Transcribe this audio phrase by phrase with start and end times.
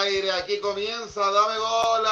[0.00, 0.32] aire.
[0.32, 2.06] Aquí comienza Dame Gol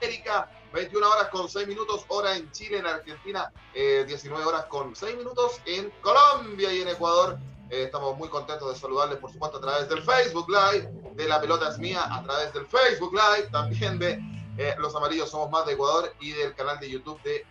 [0.00, 0.50] América.
[0.72, 5.16] 21 horas con 6 minutos, hora en Chile, en Argentina, 19 eh, horas con 6
[5.16, 7.38] minutos en Colombia y en Ecuador.
[7.70, 11.40] Eh, estamos muy contentos de saludarles, por supuesto, a través del Facebook Live, de La
[11.40, 14.20] Pelota es Mía, a través del Facebook Live, también de
[14.58, 17.46] eh, Los Amarillos Somos Más de Ecuador y del canal de YouTube de,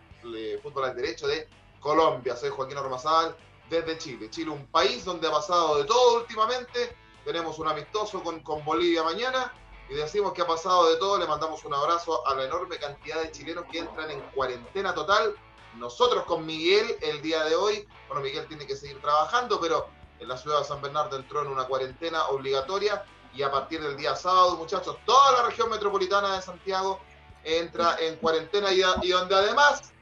[0.64, 1.48] Fútbol al Derecho de
[1.80, 2.36] Colombia.
[2.36, 3.36] Soy Joaquín Ormazal
[3.70, 4.30] desde Chile.
[4.30, 6.96] Chile, un país donde ha pasado de todo últimamente.
[7.30, 9.54] Tenemos un amistoso con, con Bolivia mañana
[9.88, 11.20] y decimos que ha pasado de todo.
[11.20, 15.36] Le mandamos un abrazo a la enorme cantidad de chilenos que entran en cuarentena total.
[15.76, 20.28] Nosotros con Miguel el día de hoy, bueno, Miguel tiene que seguir trabajando, pero en
[20.28, 24.16] la ciudad de San Bernardo entró en una cuarentena obligatoria y a partir del día
[24.16, 27.00] sábado, muchachos, toda la región metropolitana de Santiago
[27.44, 29.94] entra en cuarentena y, y donde además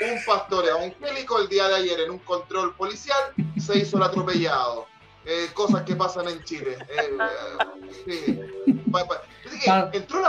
[0.00, 4.89] un pastor evangélico el día de ayer en un control policial se hizo el atropellado.
[5.24, 6.78] Eh, cosas que pasan en Chile.
[6.88, 7.18] Eh,
[8.06, 10.22] eh, entró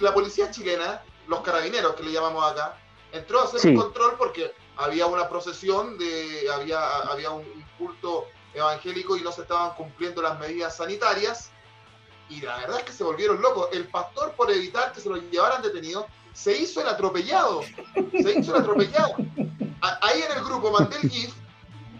[0.00, 2.78] la, policía chilena, los carabineros que le llamamos acá,
[3.12, 7.44] entró a hacer un control porque había una procesión, de, había, había un,
[7.76, 11.50] culto evangélico y no se estaban cumpliendo las medidas sanitarias.
[12.30, 13.68] Y la verdad es que se volvieron locos.
[13.72, 17.62] El pastor, por evitar que se lo llevaran detenido, se hizo el atropellado.
[18.12, 19.14] Se hizo el atropellado.
[19.80, 21.34] Ahí en el grupo mandé el GIF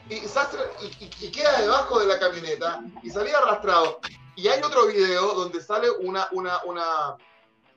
[0.08, 4.00] y, queda debajo de la camioneta y salía arrastrado.
[4.36, 7.16] Y hay otro video donde sale una, una, una,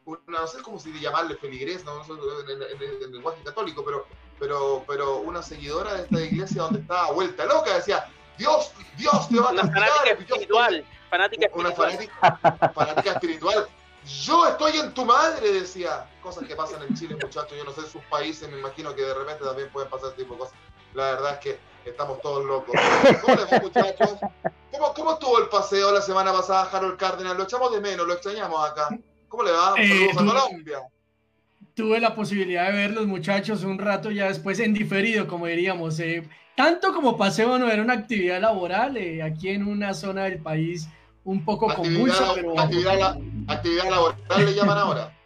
[0.06, 4.06] no sé cómo se llamarle feligres, no, en, el lenguaje católico, pero,
[4.40, 9.40] pero, pero una seguidora de esta iglesia donde estaba vuelta loca, decía, Dios, Dios te
[9.40, 9.90] va a castigar.
[9.90, 12.08] Fanática espiritual, fanática espiritual.
[12.44, 13.68] Una fanática espiritual
[14.06, 16.08] yo estoy en tu madre, decía.
[16.22, 17.58] Cosas que pasan en Chile, muchachos.
[17.58, 20.24] Yo no sé, en sus países me imagino que de repente también pueden pasar este
[20.24, 20.56] tipo de cosas.
[20.94, 22.76] La verdad es que estamos todos locos.
[23.22, 24.16] ¿Cómo les va, muchachos?
[24.72, 27.38] ¿Cómo, ¿Cómo, estuvo el paseo la semana pasada, Harold Cárdenas?
[27.38, 28.90] Lo echamos de menos, lo extrañamos acá.
[29.28, 29.76] ¿Cómo le va?
[29.78, 30.80] Eh, Saludos a Colombia.
[31.74, 36.00] Tuve la posibilidad de ver los muchachos un rato ya después en diferido, como diríamos.
[36.00, 40.40] Eh, tanto como paseo no era una actividad laboral eh, aquí en una zona del
[40.40, 40.90] país
[41.24, 42.60] un poco convulsa, pero...
[42.60, 43.18] Actividad,
[43.48, 45.18] actividad laboral le llaman ahora.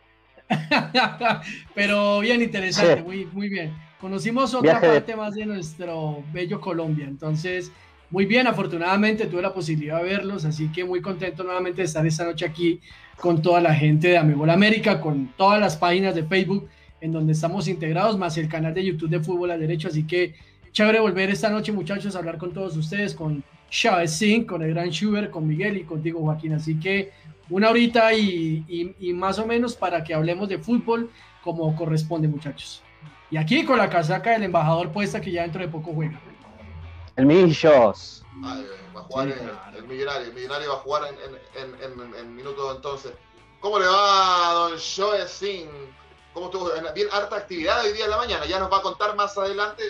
[1.74, 3.76] pero bien interesante, muy, muy bien.
[4.00, 7.72] Conocimos otra parte más de nuestro bello Colombia, entonces
[8.12, 12.06] muy bien, afortunadamente tuve la posibilidad de verlos, así que muy contento nuevamente de estar
[12.06, 12.80] esta noche aquí
[13.18, 16.70] con toda la gente de Amigol América, con todas las páginas de Facebook
[17.02, 20.36] en donde estamos integrados, más el canal de YouTube de Fútbol al Derecho, así que
[20.72, 24.72] chévere volver esta noche muchachos a hablar con todos ustedes, con Chávez Singh, con el
[24.72, 26.54] gran Schubert, con Miguel y contigo Joaquín.
[26.54, 27.12] Así que
[27.50, 31.10] una horita y, más o menos para que hablemos de fútbol
[31.44, 32.82] como corresponde, muchachos.
[33.36, 36.18] Y aquí con la casaca del embajador puesta que ya dentro de poco juega.
[37.18, 38.24] El Millos.
[38.42, 40.28] va a jugar el, millonario.
[40.30, 41.04] El millonario va a jugar
[41.58, 43.12] en, en, minutos entonces.
[43.60, 45.68] ¿Cómo le va, don Joe Singh?
[46.34, 46.70] ¿Cómo estuvo?
[46.94, 48.46] Bien, harta actividad hoy día en la mañana.
[48.46, 49.84] Ya nos va a contar más adelante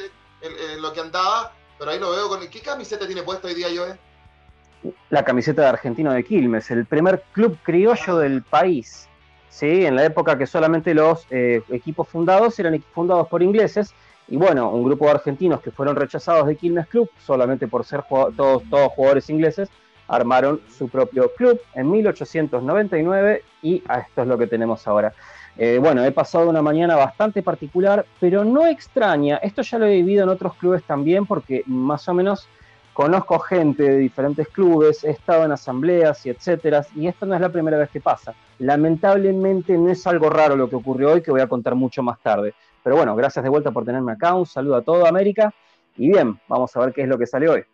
[0.80, 2.40] lo que andaba pero ahí lo veo con.
[2.48, 4.92] ¿Qué camiseta tiene puesta hoy día, Joe?
[5.12, 9.08] La camiseta de Argentino de Quilmes, el primer club criollo del país.
[9.56, 9.86] ¿Sí?
[9.86, 13.94] En la época que solamente los eh, equipos fundados eran fundados por ingleses.
[14.28, 18.04] Y bueno, un grupo de argentinos que fueron rechazados de Quilmes Club, solamente por ser
[18.10, 19.70] todos, todos jugadores ingleses,
[20.08, 25.14] armaron su propio club en 1899 y esto es lo que tenemos ahora.
[25.58, 29.38] Eh, bueno, he pasado una mañana bastante particular, pero no extraña.
[29.38, 32.50] Esto ya lo he vivido en otros clubes también porque más o menos
[32.96, 37.42] conozco gente de diferentes clubes, he estado en asambleas y etcétera, y esto no es
[37.42, 38.34] la primera vez que pasa.
[38.60, 42.22] Lamentablemente no es algo raro lo que ocurrió hoy, que voy a contar mucho más
[42.22, 42.56] tarde.
[42.82, 45.54] Pero bueno, gracias de vuelta por tenerme acá, un saludo a toda América,
[45.98, 47.66] y bien, vamos a ver qué es lo que sale hoy.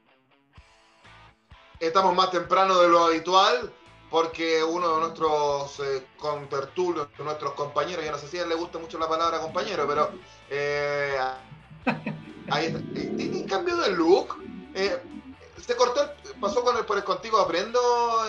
[1.80, 3.72] Estamos más temprano de lo habitual,
[4.10, 8.56] porque uno de nuestros eh, contertulios, nuestros compañeros, yo no sé si a él le
[8.56, 10.10] gusta mucho la palabra compañero, pero
[10.50, 11.16] eh,
[12.50, 12.80] ahí está.
[12.92, 14.51] ¿Tiene cambio de look?
[14.76, 14.98] Eh,
[15.58, 17.80] se cortó, pasó con el, por el contigo aprendo.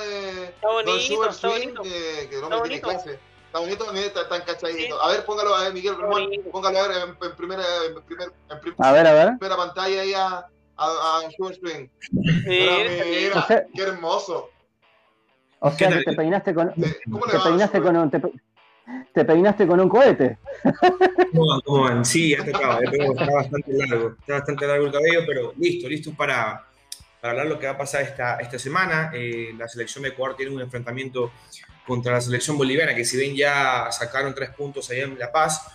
[0.05, 1.83] Eh, está bonito, está bonito.
[1.85, 3.19] Eh, que el hombre tiene clase.
[3.47, 5.03] Está bonito, está, tan cachadito.
[5.03, 8.75] A ver, póngalo a ver, Miguel Ramón, póngalo a ver en, primera, en, primer, en,
[8.79, 9.39] a ver, a ver.
[9.39, 10.47] primera pantalla ahí a,
[10.77, 11.89] a, a Sugar Swing.
[12.13, 14.49] mira, qué hermoso.
[15.65, 16.99] O sea que te peinaste con, te,
[17.45, 18.11] peinaste con un,
[19.13, 20.39] te, peinaste con un cohete.
[21.33, 25.89] ¿Cómo, cómo Sí, ya tocaba, está bastante largo, está bastante largo el cabello, pero listo,
[25.89, 26.67] listo para,
[27.21, 29.11] para hablar lo que va a pasar esta, esta semana.
[29.15, 31.33] Eh, la selección de Ecuador tiene un enfrentamiento
[31.87, 35.67] contra la selección boliviana, que si bien ya sacaron tres puntos allá en La Paz,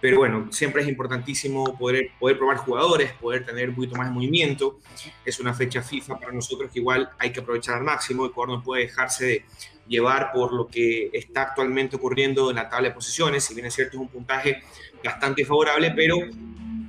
[0.00, 4.14] pero bueno, siempre es importantísimo poder, poder probar jugadores, poder tener un poquito más de
[4.14, 4.78] movimiento.
[5.24, 8.24] Es una fecha FIFA para nosotros que igual hay que aprovechar al máximo.
[8.24, 9.44] Ecuador no puede dejarse de
[9.90, 13.44] llevar por lo que está actualmente ocurriendo en la tabla de posiciones.
[13.44, 14.62] Si bien es cierto, es un puntaje
[15.04, 16.16] bastante favorable, pero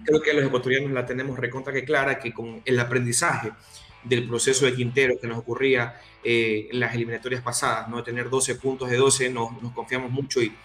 [0.05, 3.51] creo que los ecuatorianos la tenemos recontra que clara que con el aprendizaje
[4.03, 8.03] del proceso de Quintero que nos ocurría eh, en las eliminatorias pasadas, ¿no?
[8.03, 10.55] tener 12 puntos de 12, nos, nos confiamos mucho y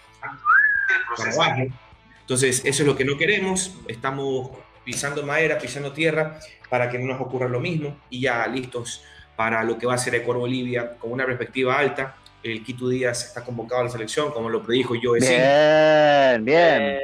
[2.19, 3.73] entonces, eso es lo que no queremos.
[3.87, 4.51] Estamos
[4.83, 6.39] pisando madera, pisando tierra,
[6.69, 9.03] para que no nos ocurra lo mismo y ya listos
[9.35, 12.15] para lo que va a ser Ecuador Bolivia con una perspectiva alta.
[12.43, 15.13] El Quito Díaz está convocado a la selección, como lo predijo yo.
[15.13, 16.81] Bien, bien.
[16.81, 16.99] Eh,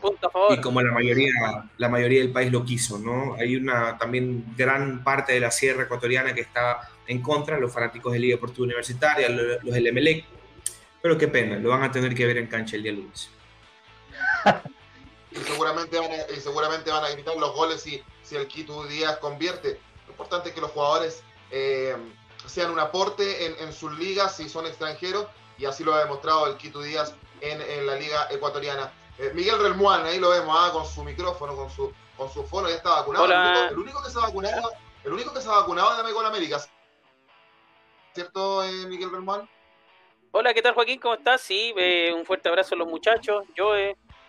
[0.00, 0.58] punto a favor.
[0.58, 1.32] Y como la mayoría,
[1.76, 3.34] la mayoría del país lo quiso, ¿no?
[3.34, 8.12] Hay una también gran parte de la sierra ecuatoriana que está en contra, los fanáticos
[8.12, 10.24] de Liga Deportiva Universitaria, los del.
[11.00, 13.30] Pero qué pena, lo van a tener que ver en cancha el día lunes
[15.30, 19.18] y, seguramente van a, seguramente van a gritar los goles si, si el Quito Díaz
[19.18, 19.78] convierte.
[20.06, 21.94] Lo importante es que los jugadores eh,
[22.48, 25.26] sean un aporte en, sus ligas si son extranjeros
[25.58, 28.92] y así lo ha demostrado el Quito Díaz en, la liga ecuatoriana.
[29.18, 32.68] Eh, Miguel Relmuán, ahí lo vemos, ah, con su micrófono, con su, con su fono,
[32.68, 33.26] ya está vacunado.
[33.70, 34.70] El único, que se ha vacunado,
[35.04, 36.58] el único que se ha vacunado es de América.
[38.14, 39.48] ¿Cierto, eh, Miguel Relmuán?
[40.30, 41.00] Hola, ¿qué tal Joaquín?
[41.00, 41.40] ¿Cómo estás?
[41.40, 41.74] Sí,
[42.14, 43.44] un fuerte abrazo a los muchachos.
[43.56, 43.72] Yo,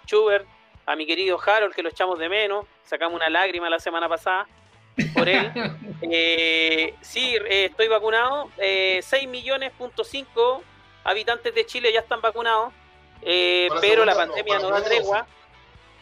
[0.05, 0.47] Schubert,
[0.85, 4.47] a mi querido Harold, que lo echamos de menos, sacamos una lágrima la semana pasada
[5.13, 5.51] por él.
[6.01, 10.63] Eh, sí, eh, estoy vacunado, eh, 6 millones, punto 5
[11.03, 12.73] habitantes de Chile ya están vacunados,
[13.21, 15.27] eh, pero la pandemia no, da tregua.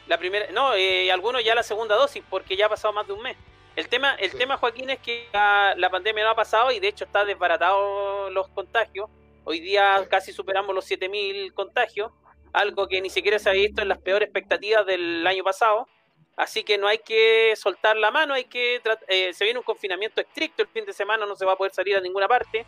[0.07, 0.71] La primera, no,
[1.11, 3.35] algunos ya la segunda dosis, porque ya ha pasado más de un mes.
[3.75, 6.88] El tema, el tema Joaquín, es que la, la pandemia no ha pasado y de
[6.88, 9.09] hecho está desbaratado los contagios.
[9.44, 12.11] Hoy día casi superamos los 7.000 contagios
[12.53, 15.88] algo que ni siquiera se había visto en las peores expectativas del año pasado.
[16.37, 20.21] Así que no hay que soltar la mano, hay que eh, se viene un confinamiento
[20.21, 22.63] estricto el fin de semana, no se va a poder salir a ninguna parte.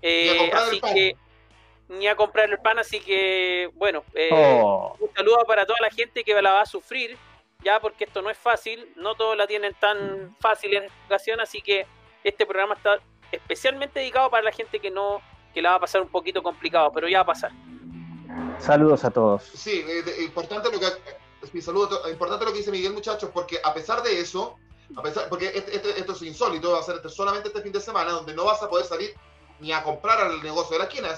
[0.00, 1.14] Eh, así que
[1.88, 4.96] ni a comprar el pan, así que bueno, eh, oh.
[4.98, 7.18] un saludo para toda la gente que la va a sufrir,
[7.62, 11.40] ya porque esto no es fácil, no todos la tienen tan fácil en esta ocasión,
[11.40, 11.86] así que
[12.24, 12.98] este programa está
[13.30, 15.20] especialmente dedicado para la gente que no,
[15.52, 17.52] que la va a pasar un poquito complicado, pero ya va a pasar.
[18.58, 19.42] Saludos a todos.
[19.42, 20.86] Sí, eh, importante lo que
[21.52, 24.56] mi saludo, importante lo que dice Miguel, muchachos, porque a pesar de eso,
[24.96, 27.80] a pesar, porque este, este, esto es insólito, va a ser solamente este fin de
[27.80, 29.14] semana, donde no vas a poder salir
[29.60, 31.08] ni a comprar al negocio de la esquina.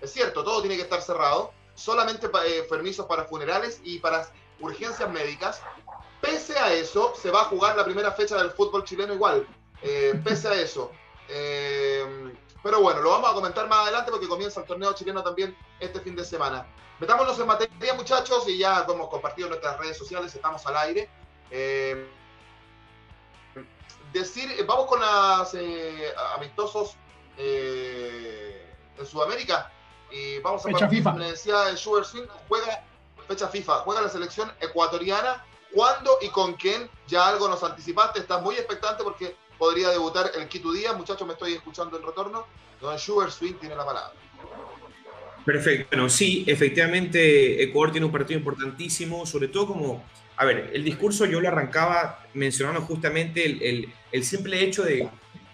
[0.00, 4.28] Es, cierto, todo tiene que estar cerrado, solamente eh, permisos para funerales y para
[4.60, 5.60] urgencias médicas.
[6.20, 9.46] Pese a eso, se va a jugar la primera fecha del fútbol chileno igual.
[9.82, 10.90] Eh, pese a eso.
[12.62, 16.00] Pero bueno, lo vamos a comentar más adelante porque comienza el torneo chileno también este
[16.00, 16.66] fin de semana.
[17.00, 21.10] Metámonos en materia, muchachos, y ya hemos compartido en nuestras redes sociales, estamos al aire.
[21.50, 22.08] Eh,
[24.12, 26.96] decir, eh, vamos con los eh, amistosos
[27.36, 29.72] en Sudamérica.
[30.12, 31.12] Y vamos a fecha FIFA.
[31.14, 32.84] Me decía Sugar Swing, juega
[33.26, 35.44] fecha FIFA, juega la selección ecuatoriana.
[35.74, 36.88] ¿Cuándo y con quién?
[37.08, 40.96] Ya algo nos anticipaste, estás muy expectante porque podría debutar el Quito Díaz.
[40.96, 42.48] Muchachos, me estoy escuchando en retorno.
[42.80, 44.12] Don Sugar Swing tiene la palabra.
[45.44, 45.86] Perfecto.
[45.92, 50.04] Bueno, sí, efectivamente, Ecuador tiene un partido importantísimo, sobre todo como,
[50.36, 53.44] a ver, el discurso yo lo arrancaba mencionando justamente
[54.10, 55.08] el, simple hecho de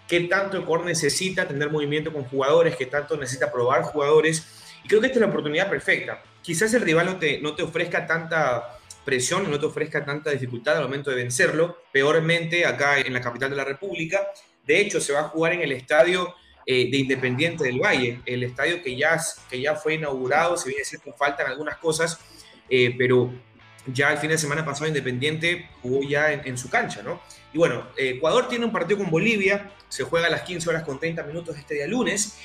[0.07, 4.43] qué tanto Ecuador necesita tener movimiento con jugadores, qué tanto necesita probar jugadores.
[4.83, 6.23] Y creo que esta es la oportunidad perfecta.
[6.41, 8.78] Quizás el rival no te, no te ofrezca tanta
[9.09, 11.77] presión, no te ofrezca tanta dificultad al momento de vencerlo.
[11.91, 14.27] Peormente acá en la capital de la República.
[14.67, 18.43] De hecho, se va a jugar en el estadio eh, de Independiente del Valle, el
[18.43, 22.19] estadio que ya, que ya fue inaugurado, si bien es cierto, faltan algunas cosas,
[22.69, 23.33] eh, pero
[23.87, 27.19] ya el fin de semana pasado Independiente jugó ya en, su cancha, ¿no?
[27.51, 30.99] Y bueno, Ecuador tiene un partido con Bolivia, se juega a las 15 horas con
[30.99, 32.37] 30 minutos este día lunes.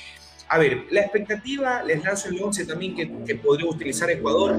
[0.47, 4.55] A ver, la expectativa, les lanzo el 11 también que, podría utilizar Ecuador.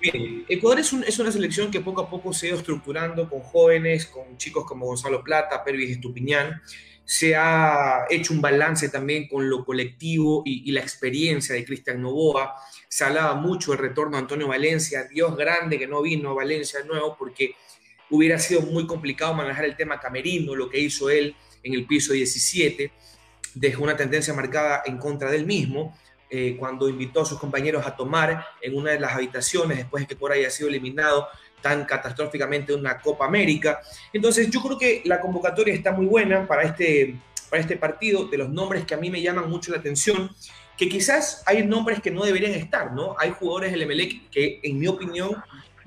[0.00, 3.40] Bien, Ecuador es, es, una selección que poco a poco se ha ido estructurando con
[3.40, 6.60] jóvenes, con chicos como Gonzalo Plata, Pervis Estupiñán
[7.06, 12.56] se ha hecho un balance también con lo colectivo y, la experiencia de Cristian Novoa.
[12.88, 16.80] Se hablaba mucho del retorno de Antonio Valencia, Dios grande que no vino a Valencia
[16.80, 17.54] de nuevo porque
[18.10, 22.12] hubiera sido muy complicado manejar el tema camerino, lo que hizo él en el piso
[22.12, 22.90] 17,
[23.56, 25.96] dejó una tendencia marcada en contra del mismo.
[26.28, 30.08] Eh, cuando invitó a sus compañeros a tomar en una de las habitaciones después de
[30.08, 31.28] que por haya sido eliminado
[31.62, 33.80] tan catastróficamente una Copa América.
[34.12, 37.16] Entonces yo creo que la convocatoria está muy buena para este,
[37.48, 40.30] para este partido, de los nombres que a mí me llaman mucho la atención,
[40.76, 43.16] que quizás hay nombres que no deberían estar, ¿no?
[43.18, 45.36] Hay jugadores del Emelec que, en mi opinión,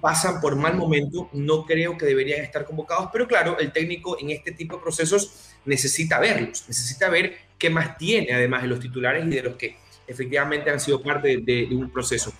[0.01, 4.31] pasan por mal momento, no creo que deberían estar convocados, pero claro, el técnico en
[4.31, 9.25] este tipo de procesos necesita verlos, necesita ver qué más tiene además de los titulares
[9.25, 12.34] y de los que efectivamente han sido parte de, un proceso.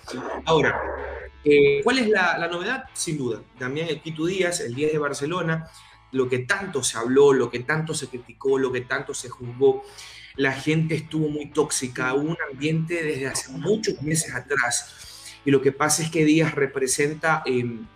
[0.44, 0.80] Ahora,
[1.44, 2.84] eh, ¿cuál es la, novedad?
[2.92, 5.68] Sin duda, también el Quito Díaz, el 10 de Barcelona,
[6.10, 9.84] lo que tanto se habló, lo que tanto se criticó, lo que tanto se juzgó,
[10.36, 15.36] la gente estuvo muy tóxica, hubo un ambiente desde hace muchos meses atrás.
[15.44, 17.86] Y lo que pasa es que Díaz representa em,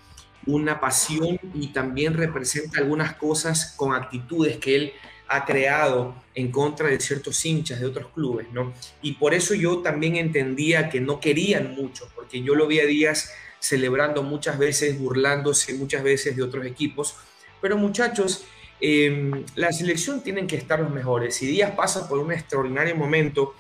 [0.47, 4.93] una pasión y también representa algunas cosas con actitudes que él
[5.29, 8.73] ha creado en contra de ciertos hinchas de otros clubes, ¿no?
[9.03, 12.87] Y por eso yo también entendía que no querían mucho, porque yo lo vi a
[12.87, 17.17] Díaz celebrando muchas veces, burlándose muchas veces de otros equipos.
[17.61, 18.45] Pero muchachos,
[18.81, 21.37] eh, la selección tienen que estar los mejores.
[21.37, 23.55] Si Díaz pasa por un extraordinario momento,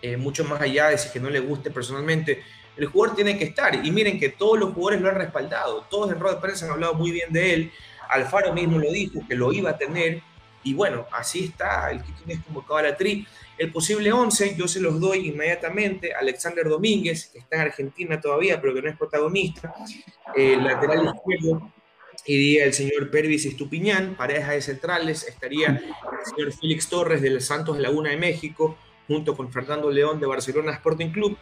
[0.00, 2.42] eh, mucho más allá de si que no le guste personalmente,
[2.76, 3.84] el jugador tiene que estar.
[3.84, 5.84] Y miren que todos los jugadores lo han respaldado.
[5.90, 7.72] Todos en rueda de prensa han hablado muy bien de él.
[8.08, 10.22] Alfaro mismo lo dijo, que lo iba a tener.
[10.64, 13.26] Y bueno, así está, el que tiene convocado a la tri.
[13.56, 16.12] El posible 11 yo se los doy inmediatamente.
[16.14, 19.74] Alexander Domínguez, que está en Argentina todavía, pero que no es protagonista.
[20.34, 21.70] El lateral izquierdo
[22.26, 25.26] iría el señor Pervis Estupiñán, pareja de centrales.
[25.28, 30.26] Estaría el señor Félix Torres del Santos Laguna de México, junto con Fernando León de
[30.26, 31.36] Barcelona Sporting Club.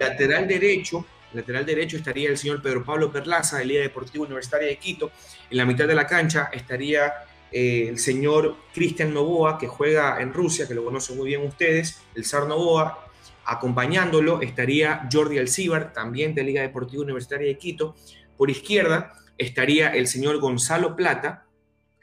[0.00, 4.76] Lateral derecho, lateral derecho estaría el señor Pedro Pablo Perlaza de Liga Deportiva Universitaria de
[4.76, 5.12] Quito.
[5.50, 7.12] En la mitad de la cancha estaría
[7.52, 12.02] eh, el señor Cristian Novoa, que juega en Rusia, que lo conocen muy bien ustedes,
[12.14, 13.06] el Zar Novoa.
[13.44, 17.94] Acompañándolo estaría Jordi Alcíbar, también de Liga Deportiva Universitaria de Quito.
[18.36, 21.46] Por izquierda estaría el señor Gonzalo Plata,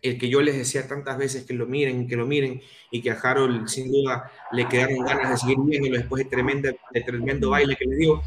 [0.01, 3.11] el que yo les decía tantas veces que lo miren, que lo miren, y que
[3.11, 7.49] a Harold sin duda le quedaron ganas de seguir viéndolo después de, tremenda, de tremendo
[7.49, 8.21] baile que le dio.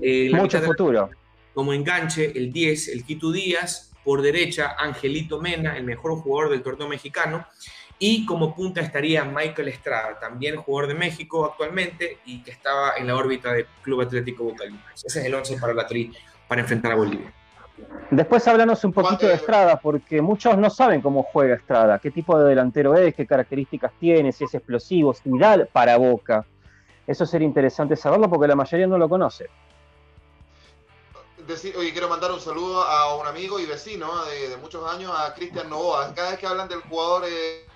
[0.00, 1.10] Eh, Mucho futuro.
[1.52, 6.62] Como enganche, el 10, el Quito Díaz, por derecha, Angelito Mena, el mejor jugador del
[6.62, 7.46] torneo mexicano.
[7.98, 13.06] Y como punta estaría Michael Estrada, también jugador de México actualmente y que estaba en
[13.06, 15.04] la órbita del Club Atlético Boca Juniors.
[15.04, 16.10] Ese es el 11 para la tri
[16.48, 17.30] para enfrentar a Bolivia.
[18.10, 22.38] Después háblanos un poquito de Estrada, porque muchos no saben cómo juega Estrada, qué tipo
[22.38, 26.44] de delantero es, qué características tiene, si es explosivo, si da para Boca.
[27.06, 29.48] Eso sería interesante saberlo porque la mayoría no lo conoce
[31.76, 35.68] oye, quiero mandar un saludo a un amigo y vecino de, muchos años, a Cristian
[35.68, 36.14] Novoa.
[36.14, 37.24] Cada vez que hablan del jugador...
[37.26, 37.66] Eh,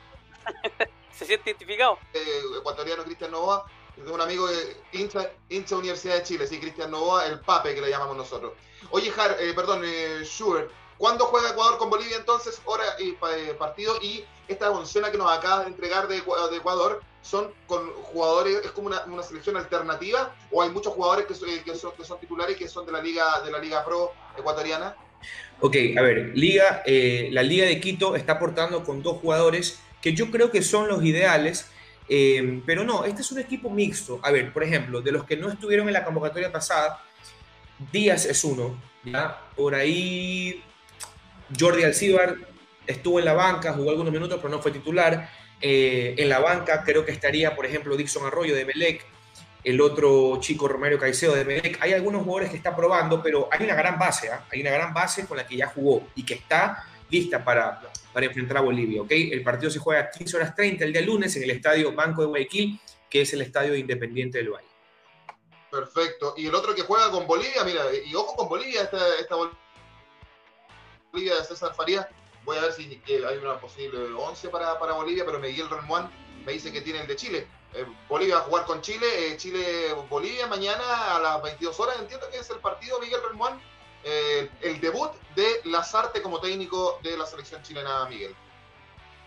[1.13, 1.99] ¿Se siente identificado?
[2.13, 3.67] Eh, ecuatoriano Cristian Novoa,
[3.97, 7.81] de un amigo de hincha, hincha, Universidad de Chile, sí, Cristian Novoa, el pape que
[7.81, 8.53] le llamamos nosotros.
[8.91, 12.61] Oye, Jar, eh, perdón, eh, Schubert, ¿cuándo juega Ecuador con Bolivia entonces?
[12.65, 13.13] Hora y
[13.55, 18.71] partido y esta funciona que nos acaba de entregar de Ecuador son con jugadores, es
[18.73, 21.49] como una, selección alternativa, o hay muchos jugadores que, son,
[21.97, 24.95] que son titulares que son de la Liga, de la Liga Pro ecuatoriana?
[25.61, 30.13] Ok, a ver, Liga, eh, la Liga de Quito está aportando con dos jugadores que
[30.13, 31.71] yo creo que son los ideales,
[32.11, 34.21] eh, pero no, este es un equipo mixto.
[34.23, 37.03] A ver, por ejemplo, de los que no estuvieron en la convocatoria pasada,
[37.91, 39.41] Díaz es uno, ¿ya?
[39.57, 40.63] Por ahí
[41.59, 42.37] Jordi Alcibar
[42.87, 45.31] estuvo en la banca, jugó algunos minutos, pero no fue titular.
[45.67, 49.03] Eh, en la banca creo que estaría, por ejemplo, Dixon Arroyo de Melec,
[49.65, 51.79] el otro chico Romero Caicedo de Melec.
[51.81, 54.45] Hay algunos jugadores que está probando, pero hay una gran base, ¿ah?
[54.53, 57.81] hay una gran base con la que ya jugó y que está lista para,
[58.13, 59.01] para enfrentar a Bolivia.
[59.01, 59.31] ¿okay?
[59.33, 62.21] El partido se juega a 15 horas 30 el día lunes en el estadio Banco
[62.21, 62.79] de Guayaquil,
[63.09, 64.69] que es el estadio Independiente del Valle.
[65.71, 66.35] Perfecto.
[66.37, 69.35] Y el otro que juega con Bolivia, mira, y ojo con Bolivia, esta, esta
[71.11, 72.07] Bolivia de César Farías,
[72.45, 76.11] Voy a ver si hay una posible 11 para, para Bolivia, pero Miguel Remuán
[76.45, 77.47] me dice que tiene el de Chile.
[77.75, 81.99] Eh, Bolivia va a jugar con Chile, eh, Chile-Bolivia mañana a las 22 horas.
[81.99, 83.61] Entiendo que es el partido Miguel Remuán,
[84.05, 88.35] eh, el debut de Lazarte como técnico de la selección chilena, Miguel.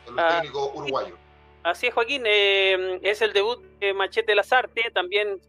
[0.08, 1.18] El ah, técnico uruguayo.
[1.64, 2.24] Así es, Joaquín.
[2.26, 4.90] es el debut de Machete Lazarte.
[4.92, 5.42] También,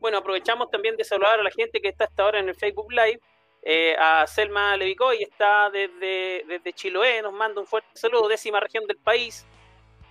[0.00, 2.90] bueno, aprovechamos también de saludar a la gente que está hasta ahora en el Facebook
[2.90, 3.20] Live.
[3.66, 8.86] Eh, a Selma Levicoy, está desde, desde Chiloé, nos manda un fuerte saludo, décima región
[8.86, 9.46] del país.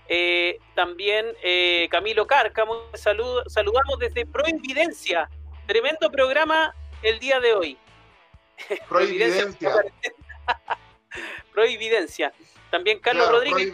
[0.07, 5.29] Eh, también eh, Camilo Cárcamo, salud, saludamos desde Providencia,
[5.67, 7.77] tremendo programa el día de hoy.
[8.89, 9.72] Providencia.
[11.53, 12.33] Providencia.
[12.72, 13.72] También Carlos Rodríguez.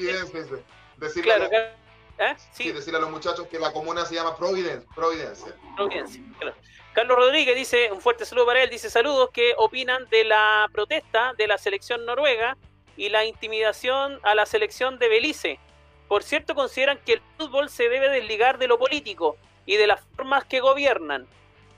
[0.97, 2.69] Decirle, claro, a los, sí.
[2.73, 4.89] decirle a los muchachos que la comuna se llama Providencia.
[4.93, 6.55] Providencia, Providencia claro.
[6.93, 11.33] Carlos Rodríguez dice, un fuerte saludo para él, dice saludos, ¿qué opinan de la protesta
[11.37, 12.57] de la selección noruega
[12.97, 15.59] y la intimidación a la selección de Belice?
[16.07, 20.01] Por cierto, consideran que el fútbol se debe desligar de lo político y de las
[20.15, 21.27] formas que gobiernan.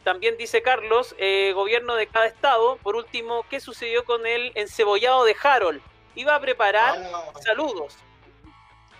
[0.05, 2.77] también dice Carlos, eh, gobierno de cada estado.
[2.77, 5.81] Por último, ¿qué sucedió con el encebollado de Harold?
[6.15, 7.33] Iba a preparar ah.
[7.43, 7.97] saludos.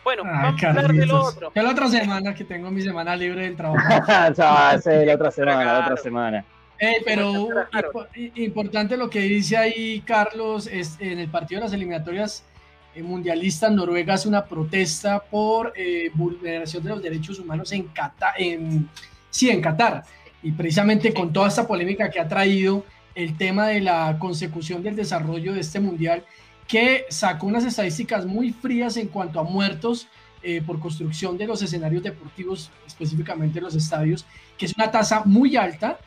[0.04, 1.52] Bueno, vamos a hablar de lo otro.
[1.54, 3.80] la otra semana que tengo mi semana libre del trabajo.
[4.84, 6.46] sí, la otra semana, la otra semana.
[6.80, 7.48] Eh, pero
[8.36, 12.44] importante lo que dice ahí Carlos, es en el partido de las eliminatorias
[12.96, 18.34] eh, mundialistas, Noruega hace una protesta por eh, vulneración de los derechos humanos en Qatar,
[18.38, 18.90] en,
[19.30, 20.04] sí, en Qatar.
[20.44, 22.84] Y precisamente con toda esta polémica que ha traído
[23.16, 26.26] el tema de la consecución del desarrollo de este mundial,
[26.72, 30.08] que sacó unas estadísticas muy frías en cuanto a muertos
[30.66, 34.26] por construcción de los escenarios deportivos, específicamente los estadios,
[34.58, 36.00] que es una tasa muy alta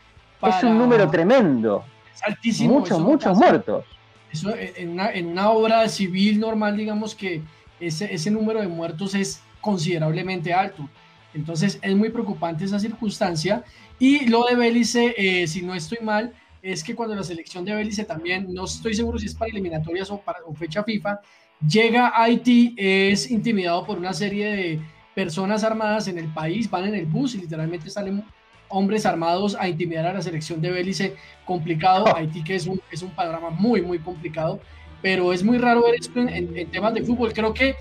[0.49, 1.85] es un número tremendo.
[2.14, 2.80] Es altísimo.
[2.80, 3.85] Muchos, muchos muertos.
[4.30, 7.42] Eso, eh, en, una, en una obra civil normal, digamos que
[7.80, 10.88] ese, ese número de muertos es considerablemente alto.
[11.33, 13.64] Entonces es muy preocupante esa circunstancia.
[13.99, 16.33] Y lo de Bélice, eh, si no estoy mal,
[16.64, 20.11] es que cuando la selección de Bélice también, no estoy seguro si es para eliminatorias
[20.11, 21.21] o para o fecha FIFA,
[21.68, 24.80] llega a Haití, es intimidado por una serie de
[25.14, 28.25] personas armadas en el país, van en el bus y literalmente salen
[28.68, 32.16] hombres armados a intimidar a la selección de Belice, complicado, oh.
[32.16, 34.59] Haití que es un, es un panorama muy, muy complicado,
[35.02, 37.35] pero es muy raro ver esto en, temas de fútbol.
[37.35, 37.76] Creo que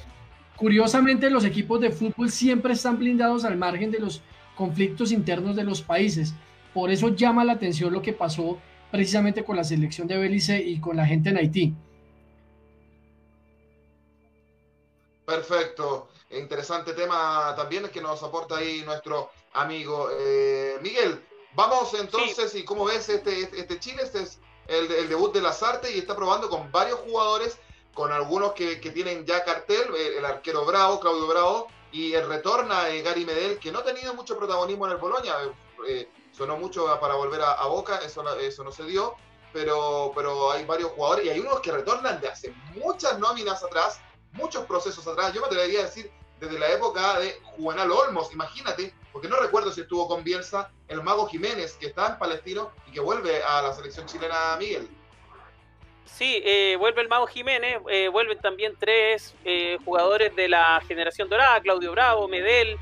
[0.58, 4.22] curiosamente los equipos de fútbol siempre están blindados al margen de los
[4.56, 6.36] conflictos internos de los países.
[6.74, 8.60] Por eso llama la atención lo que pasó
[8.94, 11.74] precisamente con la selección de Belice y con la gente en Haití.
[15.26, 16.10] Perfecto.
[16.30, 21.26] Interesante tema también que nos aporta ahí nuestro amigo eh, Miguel.
[21.56, 25.42] Vamos entonces, y como ves, este, este, este Chile, este es el, el, debut de
[25.42, 27.58] las artes y está probando con varios jugadores,
[27.96, 32.90] con algunos que, que tienen ya cartel, el, arquero Bravo, Claudio Bravo, y el retorna
[32.90, 35.34] eh, Gary Medel, que no ha tenido mucho protagonismo en el Boloña,
[35.88, 39.16] eh, sonó mucho para volver a, Boca, eso, eso no se dio,
[39.52, 44.02] pero, pero hay varios jugadores y hay unos que retornan de hace muchas nóminas atrás,
[44.32, 48.94] muchos procesos atrás, yo me atrevería a decir desde la época de Juvenal Olmos, imagínate,
[49.12, 52.92] porque no recuerdo si estuvo con Bielsa, el Mago Jiménez, que está en Palestino y
[52.92, 54.90] que vuelve a la selección chilena, Miguel.
[56.06, 61.30] Sí, eh, vuelve el Mago Jiménez, eh, vuelven también tres eh, jugadores de la generación
[61.30, 62.78] dorada, Claudio Bravo, Medel,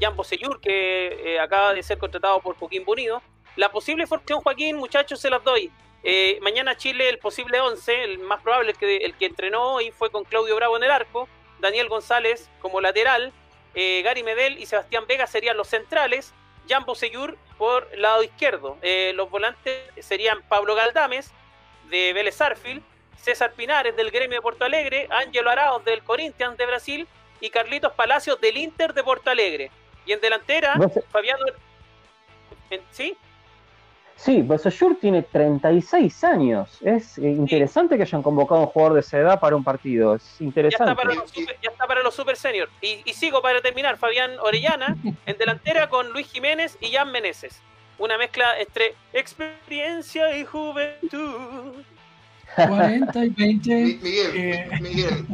[0.00, 3.22] Jan Bosellur, que acaba de ser contratado por Joaquín Bonido.
[3.56, 5.70] La posible formación, Joaquín, muchachos, se las doy.
[6.40, 10.10] mañana Chile, el posible 11, el más probable, el que, el que entrenó hoy fue
[10.10, 11.28] con Claudio Bravo en el arco,
[11.60, 13.32] Daniel González como lateral,
[13.74, 16.32] eh, Gary Medel y Sebastián Vega serían los centrales,
[16.68, 18.78] Jan Bosellur por lado izquierdo.
[18.82, 21.32] Eh, los volantes serían Pablo Galdames
[21.90, 22.82] de Vélez Arfield,
[23.16, 27.08] César Pinares del Gremio de Porto Alegre, Ángelo Arauz del Corinthians de Brasil
[27.40, 29.70] y Carlitos Palacios del Inter de Porto Alegre.
[30.06, 30.76] Y en delantera,
[31.10, 31.44] Fabiano...
[32.90, 33.16] ¿Sí?
[34.16, 36.78] Sí, Bosellur tiene 36 años.
[36.82, 40.14] Es eh, interesante que hayan convocado a un jugador de esa edad para un partido.
[40.14, 40.86] Es interesante.
[40.86, 40.92] Ya
[41.70, 42.68] está para los super, senior.
[42.80, 43.96] Y, sigo para terminar.
[43.98, 47.60] Fabián Orellana en delantera con Luis Jiménez y Jan Meneses.
[47.98, 51.82] Una mezcla entre experiencia y juventud.
[52.56, 53.74] 40 y 20.
[53.74, 54.68] Miguel, eh.
[54.80, 55.26] Miguel,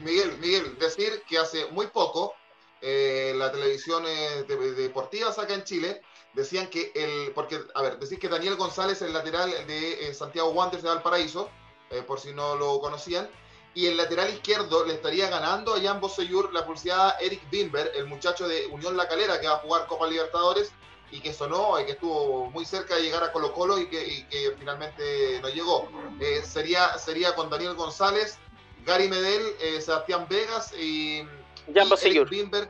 [0.00, 2.34] Miguel, Miguel, decir que hace muy poco
[2.80, 4.04] eh, la televisión
[4.46, 6.02] deportiva saca en Chile
[6.34, 10.50] decían que el, porque, a ver, decir que Daniel González, el lateral de eh, Santiago
[10.50, 11.50] Wanderers de Valparaíso,
[11.90, 13.28] eh, por si no lo conocían,
[13.74, 18.06] y el lateral izquierdo le estaría ganando a Jan Bosseyur la pulseada Eric Bimber, el
[18.06, 20.72] muchacho de Unión La Calera que va a jugar Copa Libertadores
[21.10, 24.54] y que sonó y que estuvo muy cerca de llegar a Colo Colo y que,
[24.58, 25.88] finalmente no llegó.
[26.20, 28.38] Eh, sería, sería con Daniel González,
[28.84, 29.42] Gary Medel,
[29.80, 31.26] Sebastián Vegas y,
[31.74, 32.68] Jan Eric Bimber.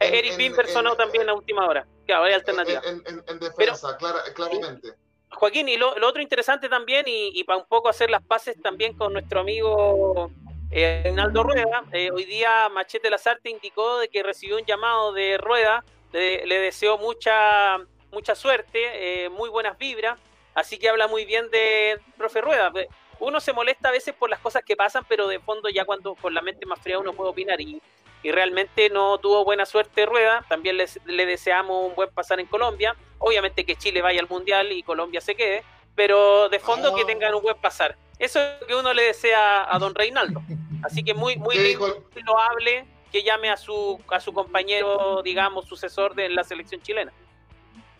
[0.00, 1.86] Eric Bimber sonó también a última hora.
[2.06, 2.82] Claro, hay alternativa.
[2.84, 3.96] En, defensa,
[4.34, 4.92] claramente.
[5.30, 9.12] Joaquín, y lo, otro interesante también, y, para un poco hacer las paces también con
[9.12, 10.30] nuestro amigo
[10.70, 15.38] eh, Reinaldo Rueda, eh, hoy día Machete Lazarte indicó de que recibió un llamado de
[15.38, 17.76] Rueda, le deseó mucha,
[18.10, 20.18] mucha suerte, eh, muy buenas vibras,
[20.54, 22.72] así que habla muy bien de profe Rueda.
[23.20, 26.14] Uno se molesta a veces por las cosas que pasan, pero de fondo ya cuando
[26.14, 27.80] con la mente más fría uno puede opinar y
[28.26, 30.44] y realmente no tuvo buena suerte Rueda.
[30.48, 32.96] También le deseamos un buen pasar en Colombia.
[33.18, 35.62] Obviamente que Chile vaya al Mundial y Colombia se quede,
[35.94, 37.06] pero de fondo que oh.
[37.06, 37.96] tengan un buen pasar.
[38.18, 40.42] Eso es lo que uno le desea a don Reinaldo.
[40.82, 41.76] Así que muy, muy
[42.24, 47.12] loable que llame a su, a su compañero, digamos, sucesor de la selección chilena.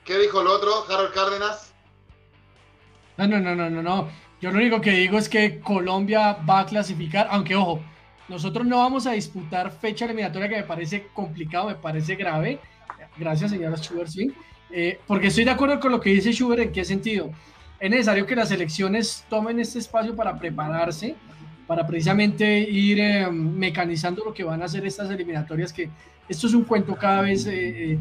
[0.04, 1.72] ¿Qué dijo el otro, Harold Cárdenas?
[3.16, 4.10] No, no, no, no, no, no.
[4.40, 7.80] Yo lo único que digo es que Colombia va a clasificar, aunque ojo,
[8.28, 12.58] nosotros no vamos a disputar fecha eliminatoria que me parece complicado, me parece grave.
[13.16, 14.10] Gracias, señora Schubert
[14.70, 17.30] Eh, porque estoy de acuerdo con lo que dice Schubert, ¿en qué sentido?
[17.78, 21.14] Es necesario que las elecciones tomen este espacio para prepararse,
[21.66, 25.88] para precisamente ir eh, mecanizando lo que van a hacer estas eliminatorias, que
[26.28, 27.98] esto es un cuento cada vez, eh,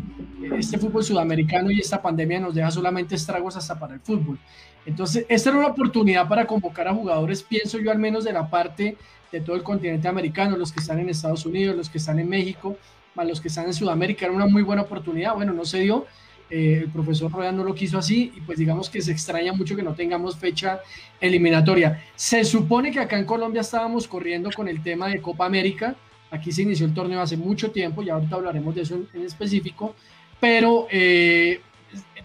[0.57, 4.39] este fútbol sudamericano y esta pandemia nos deja solamente estragos hasta para el fútbol.
[4.85, 8.49] Entonces, esta era una oportunidad para convocar a jugadores, pienso yo al menos de la
[8.49, 8.97] parte
[9.31, 12.29] de todo el continente americano, los que están en Estados Unidos, los que están en
[12.29, 12.77] México,
[13.15, 15.35] más los que están en Sudamérica, era una muy buena oportunidad.
[15.35, 16.05] Bueno, no se dio,
[16.49, 19.75] eh, el profesor Rueda no lo quiso así y pues digamos que se extraña mucho
[19.75, 20.79] que no tengamos fecha
[21.19, 22.03] eliminatoria.
[22.15, 25.95] Se supone que acá en Colombia estábamos corriendo con el tema de Copa América,
[26.36, 29.95] aquí se inició el torneo hace mucho tiempo y ahorita hablaremos de eso en, específico,
[30.39, 31.62] pero eh,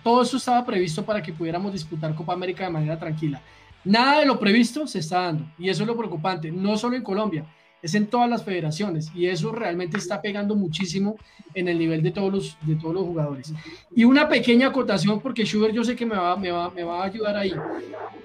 [0.03, 3.41] todo eso estaba previsto para que pudiéramos disputar Copa América de manera tranquila.
[3.85, 7.03] Nada de lo previsto se está dando y eso es lo preocupante, no solo en
[7.03, 7.47] Colombia,
[7.83, 11.17] es en todas las federaciones y eso realmente está pegando muchísimo
[11.55, 13.53] en el nivel de todos los, de todos los jugadores.
[13.95, 17.03] Y una pequeña acotación, porque Schubert yo sé que me va, me va, me va
[17.03, 17.55] a ayudar ahí.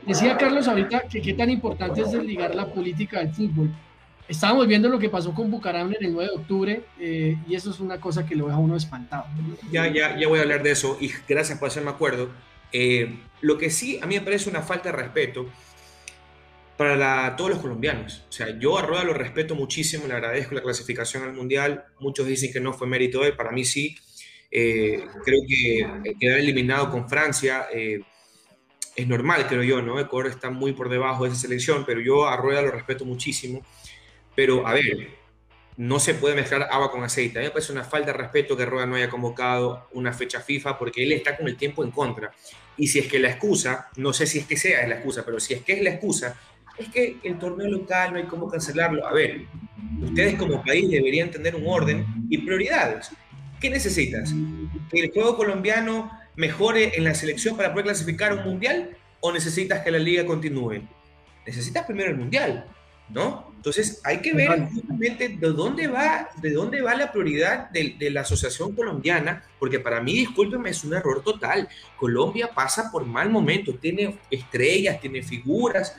[0.05, 3.71] Decía Carlos ahorita que qué tan importante es desligar la política del fútbol.
[4.27, 7.69] Estábamos viendo lo que pasó con Bucaramanga en el 9 de octubre eh, y eso
[7.69, 9.25] es una cosa que lo deja uno espantado.
[9.71, 12.29] Ya, ya, ya voy a hablar de eso y gracias por hacerme acuerdo.
[12.71, 15.47] Eh, lo que sí a mí me parece una falta de respeto
[16.77, 18.23] para todos los colombianos.
[18.27, 21.85] O sea, yo a Rueda lo respeto muchísimo, le agradezco la clasificación al Mundial.
[21.99, 23.95] Muchos dicen que no fue mérito de él, para mí sí.
[24.51, 28.01] Eh, creo que quedar eliminado con Francia eh,
[28.95, 29.99] es normal, creo yo, ¿no?
[29.99, 33.65] Ecuador está muy por debajo de esa selección, pero yo a Rueda lo respeto muchísimo.
[34.35, 35.15] Pero, a ver,
[35.77, 37.39] no se puede mezclar agua con aceite.
[37.39, 40.39] A mí me parece una falta de respeto que Rueda no haya convocado una fecha
[40.39, 42.31] FIFA porque él está con el tiempo en contra.
[42.77, 45.39] Y si es que la excusa, no sé si es que sea la excusa, pero
[45.39, 46.37] si es que es la excusa,
[46.77, 49.05] es que el torneo local no hay cómo cancelarlo.
[49.05, 49.45] A ver,
[50.01, 53.11] ustedes como país deberían tener un orden y prioridades.
[53.59, 54.33] ¿Qué necesitas?
[54.91, 59.81] ¿Que el juego colombiano mejore en la selección para poder clasificar un mundial o necesitas
[59.81, 60.81] que la liga continúe?
[61.45, 62.65] Necesitas primero el mundial,
[63.09, 63.53] ¿no?
[63.55, 68.09] Entonces hay que ver justamente de dónde va, de dónde va la prioridad de, de
[68.11, 71.67] la Asociación Colombiana, porque para mí, discúlpeme, es un error total.
[71.97, 75.95] Colombia pasa por mal momento, tiene estrellas, tiene figuras,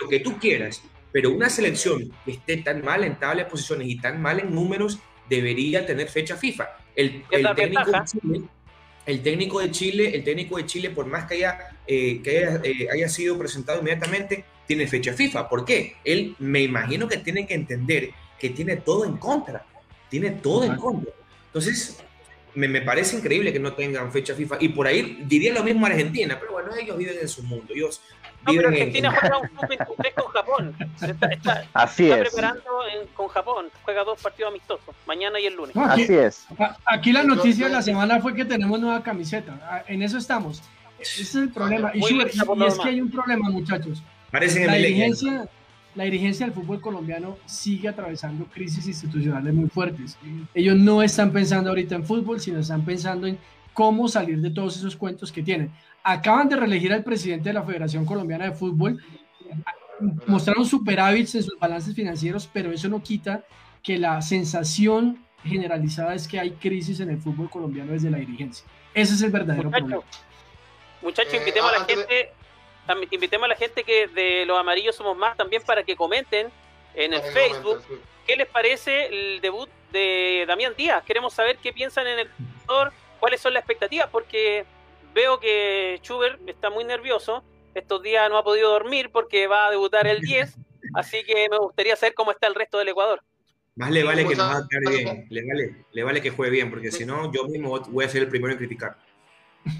[0.00, 3.88] lo que tú quieras, pero una selección que esté tan mal en tabla de posiciones
[3.88, 6.68] y tan mal en números debería tener fecha FIFA.
[6.96, 8.42] El, técnico de Chile,
[9.06, 12.88] el técnico de Chile, el técnico de Chile, por más que haya, eh, que eh,
[12.92, 15.48] haya, sido presentado inmediatamente, tiene fecha FIFA.
[15.48, 15.96] ¿Por qué?
[16.04, 19.64] Él me imagino que tiene que entender que tiene todo en contra.
[20.08, 21.12] Tiene todo en contra.
[21.46, 21.98] Entonces,
[22.54, 24.56] me, me, parece increíble que no tengan fecha FIFA.
[24.60, 27.72] Y por ahí diría lo mismo Argentina, pero bueno, ellos viven en su mundo.
[27.74, 28.00] Ellos
[28.46, 30.76] no, pero Argentina juega un sub-23 con Japón.
[31.30, 32.62] Está, Así está preparando
[33.14, 33.66] con Japón.
[33.84, 35.76] Juega dos partidos amistosos, mañana y el lunes.
[35.76, 36.46] Así es.
[36.84, 39.58] Aquí la noticia de la semana fue que tenemos nueva camiseta.
[39.62, 40.62] Ah, en eso estamos.
[40.98, 41.90] Ese es el problema.
[41.94, 44.02] Y, es que hay un problema, muchachos.
[44.66, 45.48] La dirigencia,
[45.94, 50.18] la dirigencia del fútbol colombiano sigue atravesando crisis institucionales muy fuertes.
[50.54, 53.38] Ellos no están pensando ahorita en fútbol, sino están pensando en
[53.72, 55.70] cómo salir de todos esos cuentos que tienen
[56.04, 59.02] acaban de reelegir al presidente de la Federación Colombiana de Fútbol,
[60.26, 63.44] mostraron superávits en sus balances financieros, pero eso no quita
[63.82, 68.66] que la sensación generalizada es que hay crisis en el fútbol colombiano desde la dirigencia.
[68.92, 70.02] Ese es el verdadero problema.
[71.02, 72.32] Muchachos, invitemos a la eh,
[72.86, 76.50] gente, invitemos a la gente que de los amarillos somos más también para que comenten
[76.94, 77.82] en el Facebook
[78.26, 81.02] qué les parece el debut de Damián Díaz.
[81.04, 82.30] Queremos saber qué piensan en el
[82.66, 84.64] jugador, cuáles son las expectativas, porque
[85.14, 87.42] veo que Schubert está muy nervioso.
[87.74, 90.56] Estos días no ha podido dormir porque va a debutar el 10.
[90.94, 93.20] Así que me gustaría saber cómo está el resto del Ecuador.
[93.76, 96.92] Más le vale que nos haga bien, le vale, le vale que juegue bien, porque
[96.92, 98.96] si no, yo mismo voy a ser el primero en criticar.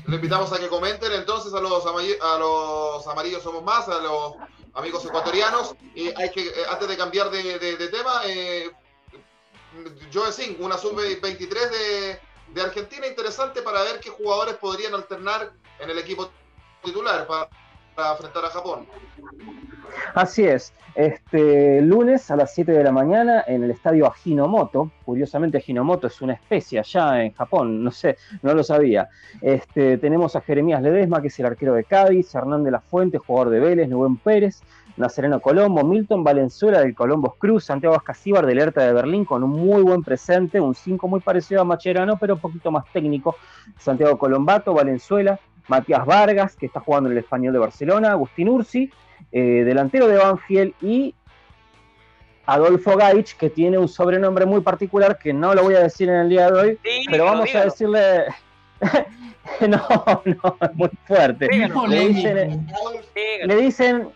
[0.07, 4.35] Le invitamos a que comenten entonces a los, a los amarillos somos más, a los
[4.75, 5.75] amigos ecuatorianos.
[5.95, 8.71] Y hay que, eh, antes de cambiar de, tema, eh,
[10.13, 12.21] Joe Singh, una sub-23 de,
[12.55, 16.31] de Argentina interesante para ver qué jugadores podrían alternar en el equipo
[16.83, 17.27] titular
[17.97, 18.87] enfrentar a Japón.
[20.15, 20.73] Así es.
[20.95, 24.93] Este lunes a las 7 de la mañana en el estadio Ajinomoto.
[25.05, 29.09] Curiosamente, Ajinomoto es una especie allá en Japón, no sé, no lo sabía.
[29.41, 33.19] Este, tenemos a Jeremías Ledesma, que es el arquero de Cádiz, Hernán de la Fuente,
[33.19, 34.63] jugador de Vélez, Nubén Pérez,
[34.97, 39.51] Nazareno Colombo, Milton Valenzuela del Colombos Cruz, Santiago Ascasíbar del Herta de Berlín con un
[39.51, 43.35] muy buen presente, un 5 muy parecido a Macherano, pero un poquito más técnico.
[43.79, 48.91] Santiago Colombato, Valenzuela, Matías Vargas, que está jugando en el Español de Barcelona, Agustín Ursi,
[49.33, 51.15] eh, delantero de Banfield, y
[52.47, 56.17] Adolfo Gaich, que tiene un sobrenombre muy particular que no lo voy a decir en
[56.17, 56.79] el día de hoy,
[57.11, 58.25] pero vamos a decirle
[59.69, 61.49] no, no, es muy fuerte.
[61.89, 62.67] Le dicen,
[63.45, 64.09] le dicen,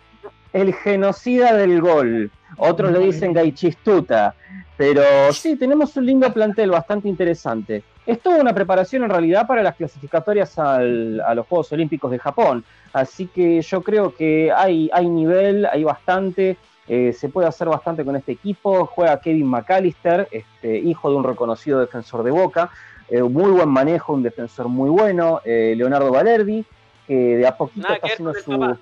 [0.53, 2.31] el genocida del gol.
[2.57, 4.35] Otros le dicen Gaichistuta.
[4.77, 7.83] Pero sí, tenemos un lindo plantel bastante interesante.
[8.09, 12.65] Es toda una preparación en realidad para las clasificatorias a los Juegos Olímpicos de Japón.
[12.95, 16.57] Así que yo creo que hay, hay nivel, hay bastante.
[16.89, 18.87] Eh, se puede hacer bastante con este equipo.
[18.87, 22.71] Juega Kevin McAllister, este, hijo de un reconocido defensor de Boca.
[23.11, 25.43] Eh, muy buen manejo, un defensor muy bueno.
[25.45, 26.65] Eh, Leonardo Valerdi,
[27.07, 28.79] que de a poquito está haciendo su.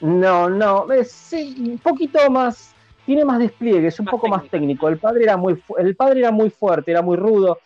[0.00, 2.74] No, no, sí, un poquito más.
[3.04, 4.88] Tiene más despliegue, es un poco más técnico.
[4.88, 7.60] El padre era muy, el padre era muy fuerte, era muy rudo,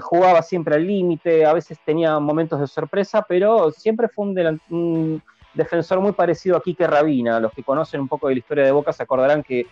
[0.00, 6.00] jugaba siempre al límite, a veces tenía momentos de sorpresa, pero siempre fue un, defensor
[6.00, 7.40] muy parecido a Quique Rabina.
[7.40, 9.66] Los que conocen un poco de la historia de Boca se acordarán que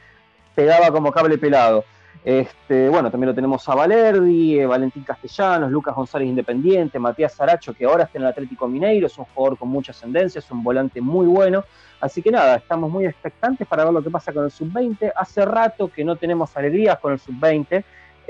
[0.55, 1.85] pegaba como cable pelado.
[2.25, 7.75] Este, bueno, también lo tenemos a Valerdi, eh, Valentín Castellanos, Lucas González Independiente, Matías Saracho,
[7.75, 10.63] que ahora está en el Atlético Mineiro, es un jugador con mucha ascendencia, es un
[10.63, 11.65] volante muy bueno.
[12.01, 15.13] Así que nada, estamos muy expectantes para ver lo que pasa con el sub-20.
[15.17, 17.85] Hace rato que no tenemos alegrías con el sub-20.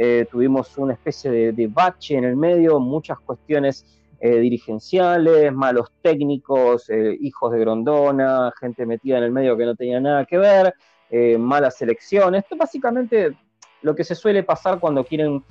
[0.04, 3.86] Eh, tuvimos una especie de, bache en el medio, muchas cuestiones
[4.18, 9.76] eh, dirigenciales, malos técnicos, eh, hijos de Grondona, gente metida en el medio que no
[9.76, 10.74] tenía nada que ver,
[11.38, 12.42] malas elecciones.
[12.42, 13.36] Esto básicamente
[13.82, 15.44] lo que se suele pasar cuando quieren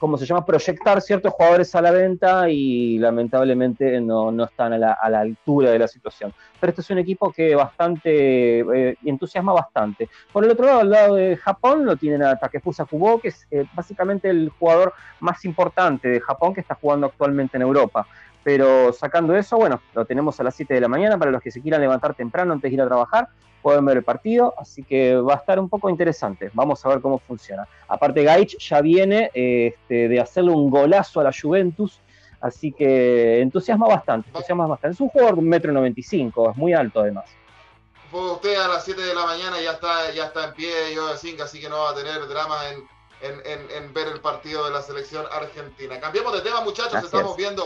[0.00, 0.44] ¿cómo se llama?
[0.44, 5.86] Proyectar ciertos jugadores a la venta y lamentablemente no, están a la, altura de la
[5.86, 6.32] situación.
[6.58, 10.08] Pero este es un equipo que bastante eh, entusiasma bastante.
[10.32, 13.46] Por el otro lado, al lado de Japón, lo tienen a Takefusa Kubo, que es
[13.50, 18.06] eh, básicamente el jugador más importante de Japón que está jugando actualmente en Europa.
[18.42, 21.50] Pero sacando eso, bueno, lo tenemos a las 7 de la mañana para los que
[21.50, 23.28] se quieran levantar temprano antes de ir a trabajar
[23.60, 26.50] pueden ver el partido, así que va a estar un poco interesante.
[26.54, 27.68] Vamos a ver cómo funciona.
[27.88, 32.00] Aparte, Gaich ya viene este, de hacerle un golazo a la Juventus,
[32.40, 34.94] así que entusiasma bastante, entusiasma bastante.
[34.94, 37.26] Es un jugador de un metro noventa es muy alto además.
[38.10, 41.06] Fue usted a las 7 de la mañana ya está, ya está en pie, yo
[41.08, 46.00] así que no va a tener drama en, ver el partido de la selección argentina.
[46.00, 47.64] Cambiamos de tema, muchachos, estamos viendo.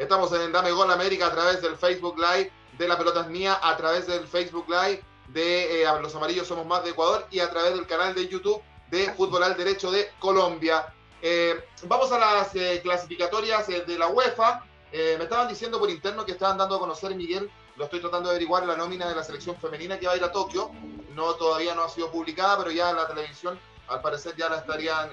[0.00, 3.60] Estamos en Dame Gol América a través del Facebook Live de La Pelota es Mía
[3.62, 7.50] a través del Facebook Live de eh, Los Amarillos Somos Más de Ecuador y a
[7.50, 10.86] través del canal de YouTube de Fútbol al Derecho de Colombia.
[11.20, 14.64] Eh, vamos a las eh, clasificatorias de la UEFA.
[14.90, 18.36] me estaban diciendo por interno que estaban dando a conocer, Miguel, lo estoy tratando de
[18.36, 20.70] averiguar, la nómina de la selección femenina que va a ir a Tokio.
[21.14, 24.56] No, todavía no ha sido publicada, pero ya en la televisión al parecer ya la
[24.56, 25.10] estarían,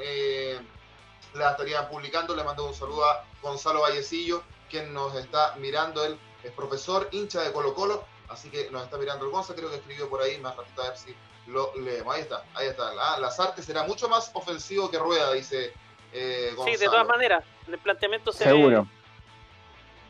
[1.34, 2.34] la estarían publicando.
[2.34, 6.03] Le mando un saludo a Gonzalo Vallecillo, quien nos está mirando.
[6.06, 9.69] Él es profesor, hincha de Colo Colo, así que nos está mirando el Gonza, creo
[9.69, 11.15] que escribió por ahí, más ratito a ver si
[11.47, 12.15] lo leemos.
[12.15, 12.93] Ahí está, ahí está.
[12.93, 15.73] La, las artes será mucho más ofensivo que Rueda, dice
[16.13, 18.88] eh, Sí, de todas maneras, el planteamiento se Seguro.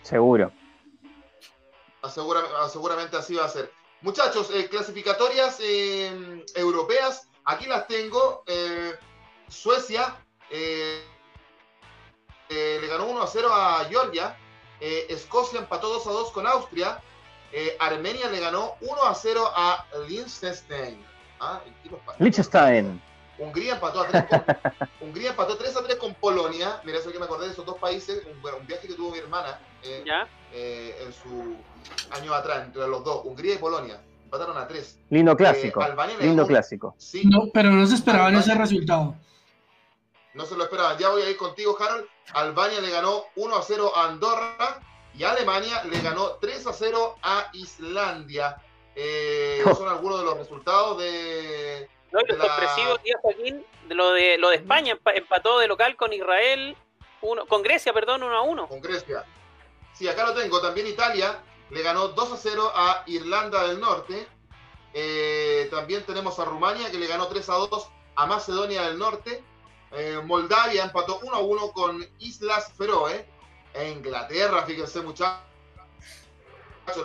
[0.04, 0.52] Seguro.
[2.70, 3.72] seguramente así va a ser.
[4.02, 8.44] Muchachos, eh, clasificatorias eh, europeas, aquí las tengo.
[9.50, 10.16] Suecia
[12.50, 14.38] le ganó 1 a 0 a Georgia.
[14.80, 17.02] Eh, Escocia empató 2 a 2 con Austria.
[17.52, 21.04] Eh, Armenia le ganó 1 a 0 a Liechtenstein.
[21.40, 21.62] Ah,
[22.20, 23.02] Liechtenstein.
[23.40, 24.44] Hungría empató, a 3 con,
[25.02, 26.82] Hungría empató 3 a 3 con Polonia.
[26.84, 28.24] Mira, eso que me acordé de esos dos países.
[28.26, 30.04] Un, bueno, un viaje que tuvo mi hermana eh,
[30.54, 31.56] eh, en su
[32.12, 34.02] año atrás, entre los dos, Hungría y Polonia.
[34.24, 35.00] Empataron a 3.
[35.12, 35.82] Lindo clásico.
[36.20, 36.96] Lindo clásico.
[36.98, 39.16] Sí, no, pero no se esperaban ese resultado.
[40.38, 41.00] No se lo esperaban.
[41.00, 42.08] Ya voy a ir contigo, Harold.
[42.34, 44.80] Albania le ganó 1 a 0 a Andorra
[45.16, 48.62] y Alemania le ganó 3 a 0 a Islandia.
[48.96, 51.90] Eh, son algunos de los resultados de.
[52.12, 56.78] No, los sorpresivos, Joaquín, de lo de lo de España, empató de local con Israel,
[57.22, 58.68] uno, con Grecia, perdón, 1 a 1.
[58.68, 59.26] Con Grecia.
[59.94, 60.62] Sí, acá lo tengo.
[60.62, 64.28] También Italia le ganó 2 a 0 a Irlanda del Norte.
[64.94, 69.44] Eh, también tenemos a Rumania que le ganó 3 a 2 a Macedonia del Norte.
[69.92, 73.26] Eh, Moldavia empató 1 a 1 con Islas Feroe.
[73.74, 75.40] E Inglaterra, fíjense muchachos,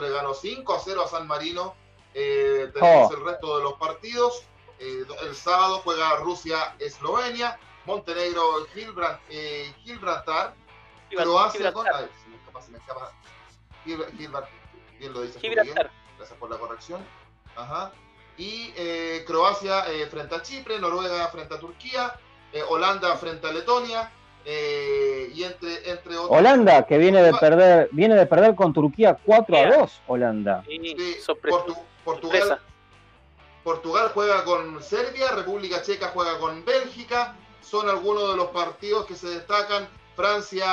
[0.01, 1.75] le ganó 5 a 0 a San Marino.
[2.15, 3.15] Eh, tenemos oh.
[3.15, 4.45] el resto de los partidos.
[4.79, 8.67] Eh, el sábado juega Rusia-Eslovenia, Montenegro,
[9.85, 10.55] Gibraltar,
[11.11, 11.87] Croacia con.
[11.87, 13.13] Ay, se me escapa, se me escapa.
[13.85, 14.49] Gibraltar,
[14.99, 15.39] bien lo dice.
[15.41, 15.91] Gibraltar.
[16.17, 17.05] Gracias por la corrección.
[17.55, 17.93] Ajá.
[18.39, 18.73] Y
[19.27, 22.19] Croacia frente a Chipre, Noruega frente a Turquía,
[22.53, 24.11] eh, Holanda frente a Letonia.
[24.45, 26.37] Eh, y entre, entre otros.
[26.37, 30.65] Holanda, que viene de perder, viene de perder con Turquía 4 a 2, Holanda.
[30.67, 30.97] Sí,
[32.05, 32.61] Portugal,
[33.63, 37.37] Portugal juega con Serbia, República Checa juega con Bélgica.
[37.61, 40.67] Son algunos de los partidos que se destacan Francia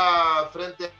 [0.51, 0.91] frente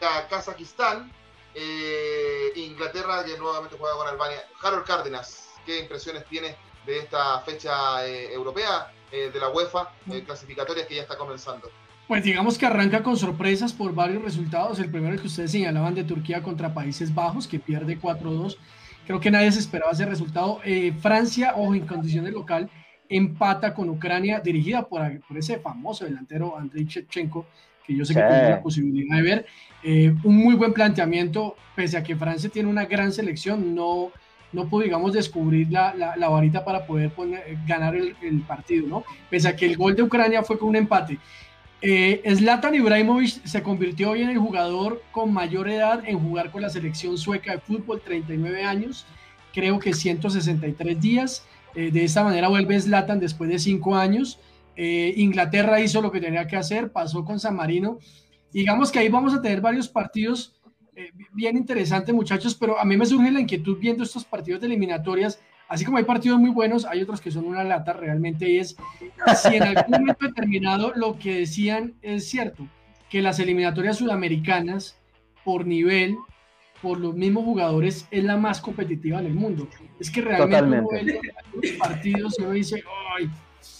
[0.00, 1.12] a Kazajistán,
[1.54, 4.42] eh, Inglaterra que nuevamente juega con Albania.
[4.62, 9.90] Harold Cárdenas, ¿qué impresiones tiene de esta fecha eh, europea de la UEFA,
[10.26, 11.70] clasificatorias que ya está comenzando?
[12.08, 14.78] Pues digamos que arranca con sorpresas por varios resultados.
[14.78, 18.56] El primero que ustedes señalaban de Turquía contra Países Bajos, que pierde 4-2.
[19.06, 20.60] Creo que nadie se esperaba ese resultado.
[20.64, 22.70] Eh, Francia, ojo, en condiciones local,
[23.10, 27.46] empata con Ucrania, dirigida por, por ese famoso delantero Andriy Shevchenko,
[27.86, 29.46] que yo sé que tiene la posibilidad de ver.
[29.82, 34.12] Eh, un muy buen planteamiento, pese a que Francia tiene una gran selección, no,
[34.52, 39.04] no pudo, digamos, descubrir la, la, varita para poder poner, ganar el, el, partido, ¿no?
[39.28, 41.18] Pese a que el gol de Ucrania fue con un empate.
[41.80, 46.62] Eh, Zlatan Ibrahimovic se convirtió hoy en el jugador con mayor edad en jugar con
[46.62, 49.06] la selección sueca de fútbol, 39 años,
[49.52, 51.46] creo que 163 días.
[51.74, 54.40] Eh, de esta manera vuelve Zlatan después de 5 años.
[54.74, 57.98] Eh, Inglaterra hizo lo que tenía que hacer, pasó con San Marino.
[58.52, 60.57] Digamos que ahí vamos a tener varios partidos
[61.32, 65.40] bien interesantes, muchachos, pero a mí me surge la inquietud viendo estos partidos de eliminatorias
[65.68, 68.76] así como hay partidos muy buenos, hay otros que son una lata realmente y es
[69.42, 72.66] si en algún momento determinado lo que decían es cierto,
[73.08, 74.98] que las eliminatorias sudamericanas
[75.44, 76.16] por nivel,
[76.82, 79.68] por los mismos jugadores, es la más competitiva del mundo.
[79.98, 81.20] Es que realmente
[81.54, 82.82] los partidos uno dice,
[83.16, 83.30] ay,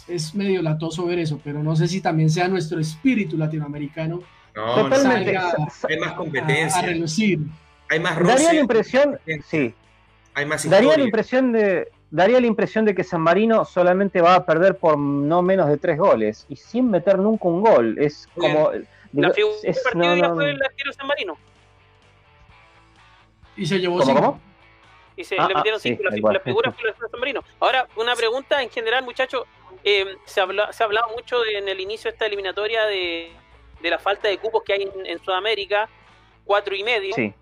[0.09, 4.20] es medio latoso ver eso, pero no sé si también sea nuestro espíritu latinoamericano.
[4.54, 6.80] No, hay más competencia.
[6.80, 7.40] A, relucir.
[7.88, 8.32] Hay más roce.
[8.32, 9.74] Daría la impresión, sí,
[10.68, 14.76] daría la impresión de daría la impresión de que San Marino solamente va a perder
[14.76, 17.98] por no menos de tres goles y sin meter nunca un gol.
[17.98, 18.70] Es como.
[19.12, 21.38] La figura es, partido ya fue el arquero San Marino.
[23.56, 24.38] Y se llevó cinco.
[25.16, 26.02] Y se ah, le metieron ah, cinco.
[26.04, 27.42] la, figura fue el San Marino.
[27.58, 29.44] Ahora, una pregunta en general, muchachos.
[29.84, 33.30] Eh, se, habla, se ha hablado mucho en el inicio de esta eliminatoria de,
[33.80, 35.88] de la falta de cupos que hay en, en Sudamérica,
[36.44, 37.14] cuatro y medio.
[37.14, 37.34] Sí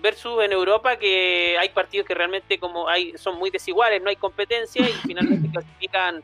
[0.00, 4.16] versus en Europa que hay partidos que realmente como hay son muy desiguales, no hay
[4.16, 6.22] competencia y finalmente clasifican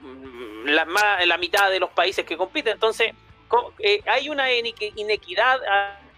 [0.00, 0.86] mm, la,
[1.26, 2.74] la mitad de los países que compiten.
[2.74, 3.12] Entonces,
[3.78, 5.60] eh, hay una inequidad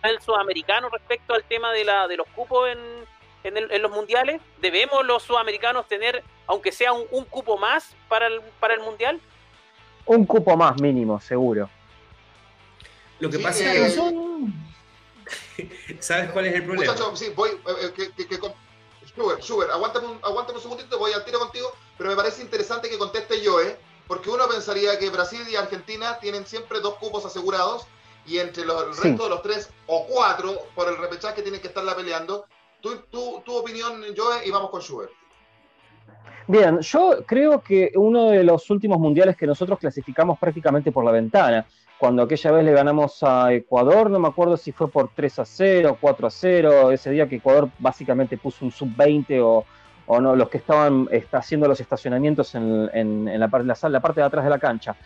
[0.03, 2.79] al sudamericano respecto al tema de, la, de los cupos en,
[3.57, 4.40] en, los mundiales.
[4.61, 9.20] ¿Debemos los sudamericanos tener, aunque sea un, cupo más para el, para el mundial?
[10.05, 11.68] Un cupo más mínimo, seguro.
[13.21, 14.27] Lo que pasa es que...
[16.01, 16.93] ¿Sabes cuál es el problema?
[16.93, 17.51] Muchachos, sí, voy.
[17.51, 18.39] Eh, eh, que, que,
[19.41, 22.99] Schubert, aguántame un, aguántame un segundito, voy al tiro contigo, pero me parece interesante que
[22.99, 23.77] conteste yo, ¿eh?
[24.07, 27.87] Porque uno pensaría que Brasil y Argentina tienen siempre dos cupos asegurados
[28.27, 31.69] y entre los, el resto de los tres o cuatro por el repechaje tienen que
[31.69, 32.45] estarla peleando.
[32.81, 35.11] Tu, tu, tu opinión, Joe, y vamos con Schubert.
[36.47, 41.11] Bien, yo creo que uno de los últimos mundiales que nosotros clasificamos prácticamente por la
[41.11, 41.67] ventana,
[41.99, 45.45] cuando aquella vez le ganamos a Ecuador, no me acuerdo si fue por 3 a
[45.45, 49.65] 0, 4 a 0, ese día que Ecuador básicamente puso un sub-20 o,
[50.07, 54.27] o, no, los que estaban haciendo los estacionamientos en, en, la, la, la parte de
[54.27, 54.97] atrás de la cancha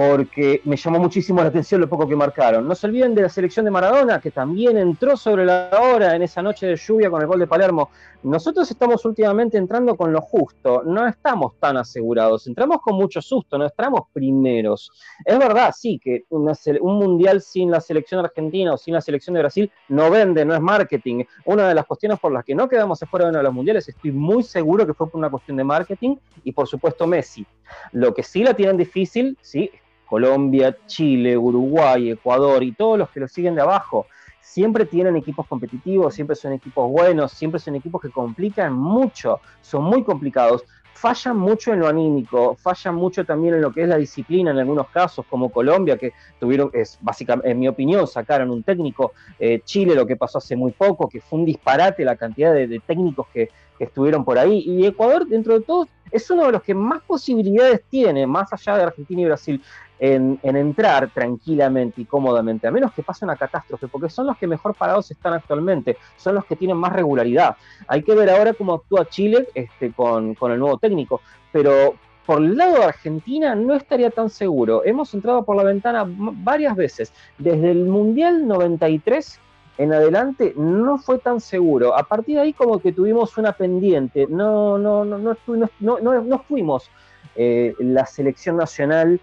[0.00, 2.66] porque me llamó muchísimo la atención lo poco que marcaron.
[2.66, 6.22] No se olviden de la selección de Maradona, que también entró sobre la hora en
[6.22, 7.90] esa noche de lluvia con el gol de Palermo.
[8.22, 13.58] Nosotros estamos últimamente entrando con lo justo, no estamos tan asegurados, entramos con mucho susto,
[13.58, 14.90] no estamos primeros.
[15.22, 19.40] Es verdad, sí, que un mundial sin la selección argentina o sin la selección de
[19.40, 21.24] Brasil no vende, no es marketing.
[21.44, 23.86] Una de las cuestiones por las que no quedamos afuera de uno de los mundiales,
[23.86, 27.46] estoy muy seguro que fue por una cuestión de marketing y por supuesto Messi.
[27.92, 29.70] Lo que sí la tienen difícil, sí,
[30.10, 34.06] Colombia, Chile, Uruguay, Ecuador y todos los que lo siguen de abajo,
[34.40, 39.84] siempre tienen equipos competitivos, siempre son equipos buenos, siempre son equipos que complican mucho, son
[39.84, 43.98] muy complicados, fallan mucho en lo anímico, fallan mucho también en lo que es la
[43.98, 48.64] disciplina en algunos casos, como Colombia, que tuvieron, es básicamente, en mi opinión, sacaron un
[48.64, 52.52] técnico, eh, Chile, lo que pasó hace muy poco, que fue un disparate la cantidad
[52.52, 53.48] de, técnicos que,
[53.78, 57.00] que estuvieron por ahí, y Ecuador, dentro de todo, es uno de los que más
[57.02, 59.62] posibilidades tiene, más allá de Argentina y Brasil
[60.00, 64.46] en, entrar tranquilamente y cómodamente, a menos que pase una catástrofe, porque son los que
[64.46, 67.56] mejor parados están actualmente, son los que tienen más regularidad.
[67.86, 71.20] Hay que ver ahora cómo actúa Chile este, con, con el nuevo técnico,
[71.52, 71.94] pero
[72.24, 74.82] por el lado de Argentina no estaría tan seguro.
[74.84, 77.12] Hemos entrado por la ventana varias veces.
[77.38, 79.38] Desde el Mundial 93
[79.78, 81.96] en adelante no fue tan seguro.
[81.96, 84.26] A partir de ahí como que tuvimos una pendiente.
[84.28, 86.90] No, no, no, no, no, no, no fuimos
[87.34, 89.20] eh, la selección nacional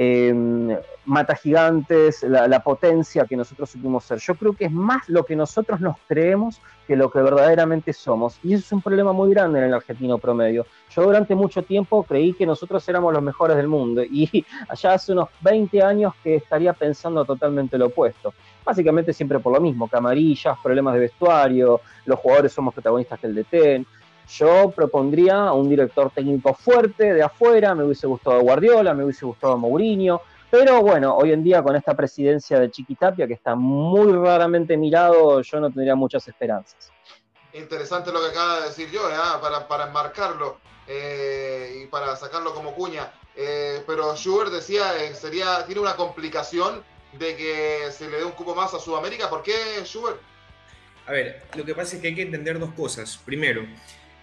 [0.00, 0.32] eh,
[1.06, 4.18] mata gigantes, la, potencia que nosotros supimos ser.
[4.18, 8.38] Yo creo que es más lo que nosotros nos creemos que lo que verdaderamente somos.
[8.44, 10.66] Y eso es un problema muy grande en el argentino promedio.
[10.90, 15.12] Yo durante mucho tiempo creí que nosotros éramos los mejores del mundo y allá hace
[15.12, 18.32] unos 20 años que estaría pensando totalmente lo opuesto.
[18.64, 23.34] Básicamente siempre por lo mismo, camarillas, problemas de vestuario, los jugadores somos protagonistas que el
[23.34, 23.86] DT.
[24.28, 29.56] Yo propondría un director técnico fuerte de afuera, me hubiese gustado Guardiola, me hubiese gustado
[29.56, 30.20] Mourinho,
[30.50, 35.40] pero bueno, hoy en día con esta presidencia de Chiquitapia, que está muy raramente mirado,
[35.40, 36.92] yo no tendría muchas esperanzas.
[37.54, 39.14] Interesante lo que acaba de decir yo, ¿eh?
[39.40, 43.10] para, para enmarcarlo eh, y para sacarlo como cuña.
[43.34, 48.54] Eh, pero Schubert decía, sería, tiene una complicación de que se le dé un cupo
[48.54, 49.30] más a Sudamérica.
[49.30, 49.54] ¿Por qué,
[49.84, 50.20] Schubert?
[51.06, 53.18] A ver, lo que pasa es que hay que entender dos cosas.
[53.24, 53.62] Primero,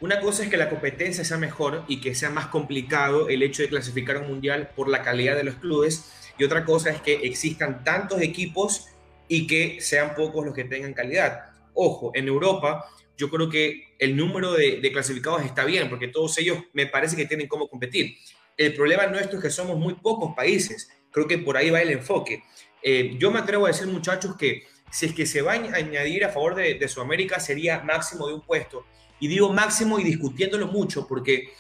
[0.02, 3.62] una cosa es que la competencia sea mejor y que sea más complicado el hecho
[3.62, 6.12] de clasificar un mundial por la calidad de los clubes.
[6.38, 8.88] Y otra cosa es que existan tantos equipos
[9.30, 11.46] y que sean pocos los que tengan calidad.
[11.74, 12.86] Ojo, en Europa
[13.18, 17.26] yo creo que el número de, clasificados está bien, porque todos ellos me parece que
[17.26, 18.18] tienen cómo competir.
[18.58, 20.90] El problema nuestro es que somos muy pocos países.
[21.12, 22.44] Creo que por ahí va el enfoque.
[22.84, 26.26] Eh, yo me atrevo a decir, muchachos, que si es que se va a añadir
[26.26, 28.86] a favor de, de Sudamérica, sería máximo de un puesto
[29.20, 31.54] y digo máximo y discutiéndolo mucho porque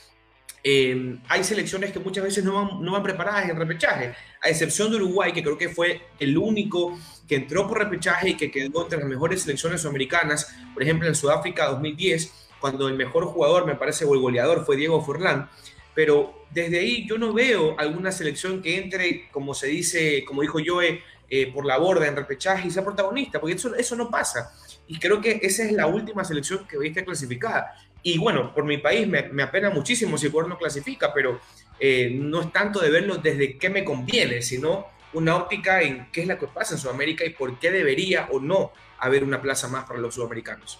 [0.64, 4.89] eh, hay selecciones que muchas veces no van, no van preparadas en repechaje, a excepción
[4.89, 6.97] de Uruguay, que creo que fue el único
[7.28, 11.14] que entró por repechaje y que quedó entre las mejores selecciones sudamericanas, por ejemplo en
[11.14, 15.49] Sudáfrica 2010, cuando el mejor jugador, me parece, o el goleador fue Diego Forlán,
[15.93, 20.58] pero desde ahí yo no veo alguna selección que entre, como se dice, como dijo
[20.66, 24.51] Joe, eh, por la borda en repechaje y sea protagonista, porque eso, eso no pasa.
[24.88, 27.76] Y creo que esa es la última selección que viste clasificada.
[28.04, 31.40] Y bueno, por mi país me, me apena muchísimo si Ecuador no clasifica, pero
[31.80, 36.22] eh, no es tanto de verlo desde qué me conviene, sino una óptica en qué
[36.22, 39.68] es lo que pasa en Sudamérica y por qué debería o no haber una plaza
[39.68, 40.80] más para los sudamericanos.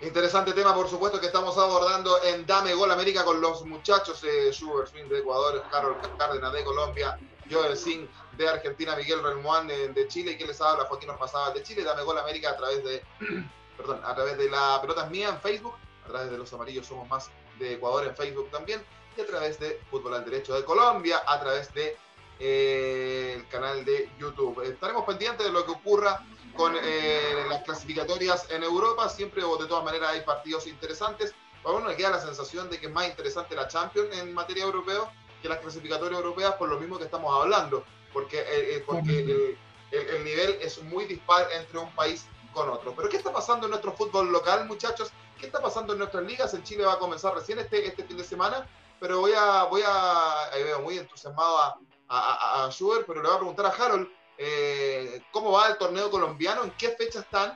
[0.00, 4.52] Interesante tema, por supuesto, que estamos abordando en Dame Gol América con los muchachos de
[4.52, 7.16] Sugar Swing de Ecuador, Carol Cárdenas de Colombia,
[7.48, 11.62] Joel Singh de Argentina, Miguel Relmuán de, Chile, y que les habla Joaquín Ormazábal de
[11.62, 13.02] Chile, Dame Gol América a través de,
[13.76, 15.74] perdón, a través de la Pelotas Mía en Facebook,
[16.04, 18.82] a través de Los Amarillos Somos Más de Ecuador en Facebook también,
[19.16, 21.96] y a través de Fútbol al Derecho de Colombia, a través de
[22.38, 24.62] eh, el canal de YouTube.
[24.62, 26.24] Estaremos pendientes de lo que ocurra
[26.56, 31.34] con eh, las clasificatorias en Europa, siempre o de todas maneras hay partidos interesantes.
[31.62, 35.10] Bueno, me queda la sensación de que es más interesante la Champions en materia europeo
[35.40, 39.58] que las clasificatorias europeas por lo mismo que estamos hablando porque, eh, eh, porque el,
[39.90, 42.94] el, nivel es muy dispar entre un país con otro.
[42.94, 45.12] Pero ¿qué está pasando en nuestro fútbol local, muchachos?
[45.38, 46.54] ¿Qué está pasando en nuestras ligas?
[46.54, 48.66] En Chile va a comenzar recién este, este fin de semana,
[49.00, 53.28] pero voy a, voy a, ahí veo muy entusiasmado a, a, a, Schubert, pero le
[53.28, 54.08] voy a preguntar a Harold,
[54.38, 56.64] eh, ¿cómo va el torneo colombiano?
[56.64, 57.54] ¿En qué fecha están?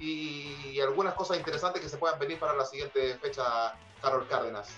[0.00, 4.76] Y, algunas cosas interesantes que se puedan venir para la siguiente fecha, Harold Cárdenas.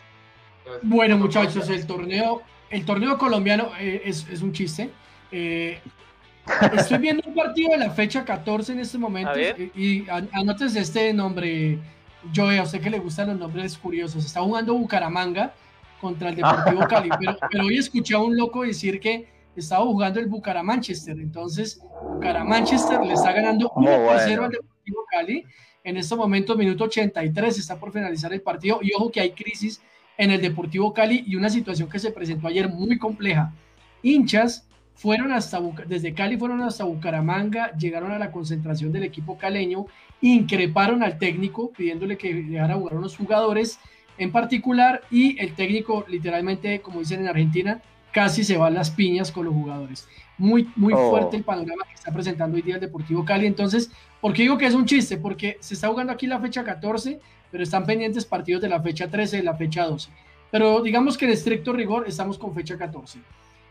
[0.82, 4.90] Bueno, muchachos, el torneo, el torneo colombiano es, es un chiste.
[5.32, 5.78] Eh,
[6.72, 9.38] estoy viendo un partido de la fecha 14 en este momento
[9.74, 11.78] y, anotes este nombre,
[12.34, 14.24] Joe, a usted que le gustan los nombres curiosos.
[14.24, 15.52] Está jugando Bucaramanga
[16.00, 17.10] contra el Deportivo Cali,
[17.50, 21.18] pero, hoy escuché a un loco decir que estaba jugando el Bucaramanchester.
[21.18, 21.80] Entonces,
[22.14, 23.90] Bucaramanchester le está ganando 1
[24.24, 25.44] 0 al Deportivo Cali.
[25.82, 28.80] En este momento, minuto 83, está por finalizar el partido.
[28.82, 29.80] Y ojo que hay crisis
[30.16, 33.52] en el Deportivo Cali y una situación que se presentó ayer muy compleja.
[34.02, 39.86] Hinchas fueron hasta, desde Cali fueron hasta Bucaramanga, llegaron a la concentración del equipo caleño,
[40.20, 43.78] increparon al técnico pidiéndole que dejara jugar a unos jugadores
[44.18, 47.80] en particular y el técnico literalmente, como dicen en Argentina,
[48.12, 50.06] casi se va a las piñas con los jugadores.
[50.36, 51.10] Muy, muy oh.
[51.10, 53.46] fuerte el panorama que está presentando hoy día el Deportivo Cali.
[53.46, 55.16] Entonces, ¿por qué digo que es un chiste?
[55.16, 57.18] Porque se está jugando aquí la fecha 14,
[57.50, 60.10] pero están pendientes partidos de la fecha 13 y la fecha 12.
[60.50, 63.20] Pero digamos que en estricto rigor estamos con fecha 14.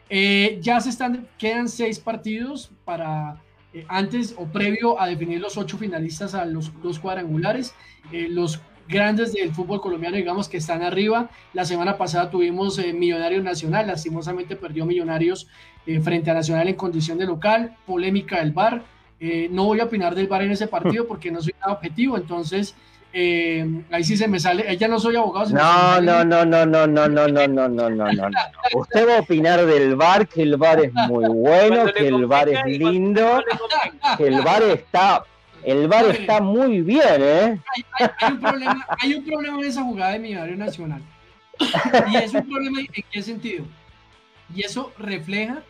[0.10, 3.42] Eh, ya se están, quedan seis partidos para
[3.74, 7.76] eh, antes o previo a definir los ocho finalistas a los dos cuadrangulares.
[8.12, 11.30] Eh, los grandes del fútbol colombiano, digamos que están arriba.
[11.54, 15.48] La semana pasada tuvimos Millonarios Nacional, lastimosamente perdió Millonarios
[16.02, 18.84] frente a Nacional en condición de local, polémica del VAR.
[19.52, 22.74] no voy a opinar del VAR en ese partido porque no soy nada objetivo, entonces
[23.12, 25.50] eh, ahí sí se me sale, ella no soy abogado.
[25.50, 28.30] No, no, no, no, no, no, no, no, no, no, no, no.
[28.76, 32.50] Usted va a opinar del bar, que el bar es muy bueno, que el bar
[32.50, 33.44] es lindo,
[34.18, 35.24] que el bar está,
[35.64, 37.60] el bar está muy bien, ¿eh?
[37.98, 41.02] Hay, un problema, hay un problema en esa jugada de Millonario Nacional.
[42.12, 43.66] Y es un problema en qué sentido.
[44.54, 45.64] Y eso refleja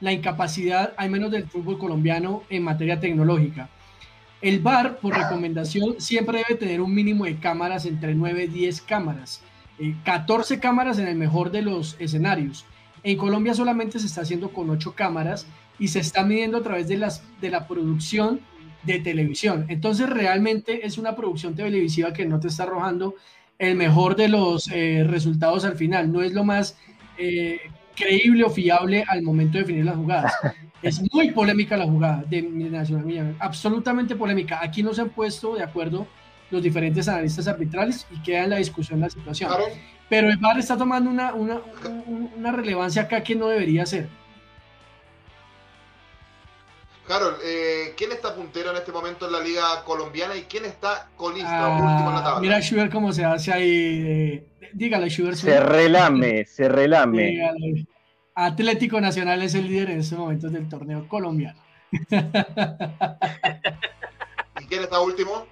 [0.00, 3.68] la incapacidad, al menos del fútbol colombiano, en materia tecnológica.
[4.42, 8.80] El VAR, por recomendación, siempre debe tener un mínimo de cámaras entre 9 y 10
[8.82, 9.42] cámaras.
[10.04, 12.64] 14 eh, cámaras en el mejor de los escenarios.
[13.02, 15.46] En Colombia solamente se está haciendo con 8 cámaras
[15.78, 18.40] y se está midiendo a través de, las, de la producción
[18.82, 19.66] de televisión.
[19.68, 23.14] Entonces realmente es una producción televisiva que no te está arrojando
[23.58, 26.10] el mejor de los eh, resultados al final.
[26.10, 26.78] No es lo más
[27.18, 27.60] eh,
[27.94, 30.32] creíble o fiable al momento de definir las jugadas.
[30.82, 34.60] Es muy polémica la jugada de Nacional Millán, absolutamente polémica.
[34.62, 36.06] Aquí no se han puesto de acuerdo
[36.50, 39.50] los diferentes analistas arbitrales y queda en la discusión la situación.
[40.08, 41.60] Pero el VAR está tomando una, una,
[42.36, 44.08] una relevancia acá que no debería ser.
[47.06, 51.08] Carol, eh, ¿quién está puntero en este momento en la liga colombiana y quién está
[51.16, 52.40] colista último en la tabla?
[52.40, 54.04] Mira Schubert cómo se hace ahí.
[54.06, 55.36] Eh, dígale, Schubert.
[55.36, 57.86] Se relame, se relame.
[58.44, 61.60] Atlético Nacional es el líder en estos momentos del torneo colombiano.
[61.92, 61.98] ¿Y
[64.66, 65.46] quién está último?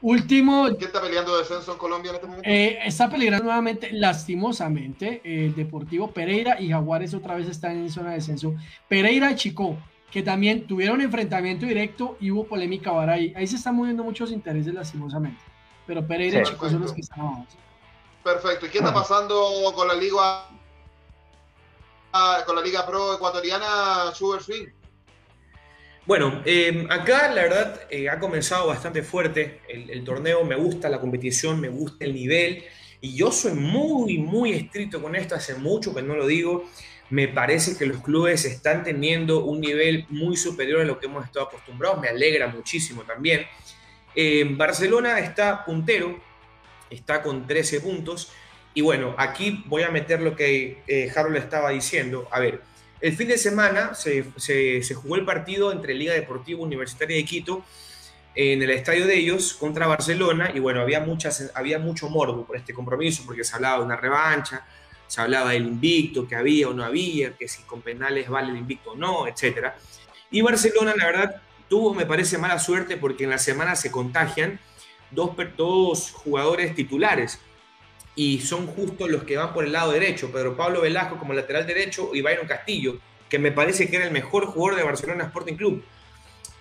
[0.00, 0.68] Último.
[0.76, 2.48] ¿Quién está peleando descenso en Colombia en este momento?
[2.48, 8.10] Eh, está peligrando nuevamente, lastimosamente, el Deportivo Pereira y Jaguares otra vez están en zona
[8.10, 8.54] de descenso.
[8.88, 9.76] Pereira y Chico
[10.10, 13.32] que también tuvieron enfrentamiento directo y hubo polémica ahora ahí.
[13.36, 15.40] Ahí se están moviendo muchos intereses lastimosamente.
[15.86, 17.46] Pero Pereira y Chico son los que están abajo.
[18.24, 18.66] Perfecto.
[18.66, 20.48] ¿Y qué está pasando con la liga
[22.46, 24.66] con la liga pro ecuatoriana Sugar Swing?
[26.06, 30.88] Bueno, eh, acá la verdad eh, ha comenzado bastante fuerte el, el, torneo, me gusta
[30.88, 32.64] la competición, me gusta el nivel
[33.00, 36.64] y yo soy muy, muy estricto con esto, hace mucho que no lo digo
[37.10, 41.24] me parece que los clubes están teniendo un nivel muy superior a lo que hemos
[41.24, 42.00] estado acostumbrados.
[42.00, 43.46] Me alegra muchísimo también.
[44.14, 46.20] Eh, Barcelona está puntero,
[46.90, 48.32] está con 13 puntos.
[48.78, 52.28] Y bueno, aquí voy a meter lo que eh, Harold estaba diciendo.
[52.30, 52.62] A ver,
[53.00, 54.22] el fin de semana se,
[54.94, 57.64] jugó el partido entre Liga Deportiva Universitaria de Quito
[58.36, 60.52] en el estadio de ellos contra Barcelona.
[60.54, 63.96] Y bueno, había, muchas, había mucho morbo por este compromiso porque se hablaba de una
[63.96, 64.64] revancha
[65.08, 68.58] se hablaba del invicto, que había o no había, que si con penales vale el
[68.58, 69.72] invicto o no, etc.
[70.30, 74.60] Y Barcelona, la verdad, tuvo, me parece, mala suerte porque en la semana se contagian
[75.10, 77.40] dos, dos jugadores titulares
[78.18, 81.68] y son justo los que van por el lado derecho, Pedro Pablo Velasco como lateral
[81.68, 82.98] derecho y Byron Castillo,
[83.28, 85.84] que me parece que era el mejor jugador de Barcelona Sporting Club.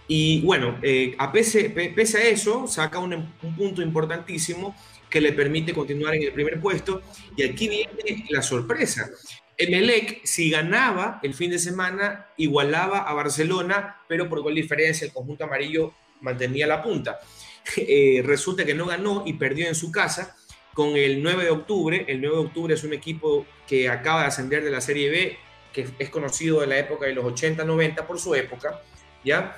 [0.07, 4.75] Y bueno, eh, a pese, pese, a eso, saca un, un punto importantísimo
[5.09, 7.01] que le permite continuar en el primer puesto.
[7.35, 9.09] Y aquí viene la sorpresa.
[9.57, 15.11] Emelec, si ganaba el fin de semana, igualaba a Barcelona, pero por gol diferencia el
[15.11, 15.91] conjunto amarillo
[16.21, 17.17] mantenía la punta.
[17.75, 20.37] Eh, resulta que no ganó y perdió en su casa
[20.77, 22.05] con el 9 de octubre.
[22.07, 25.35] El 9 de octubre es un equipo que acaba de ascender de la Serie B,
[25.73, 28.79] que es conocido de la época de los 80-90 por su época,
[29.25, 29.57] ¿ya?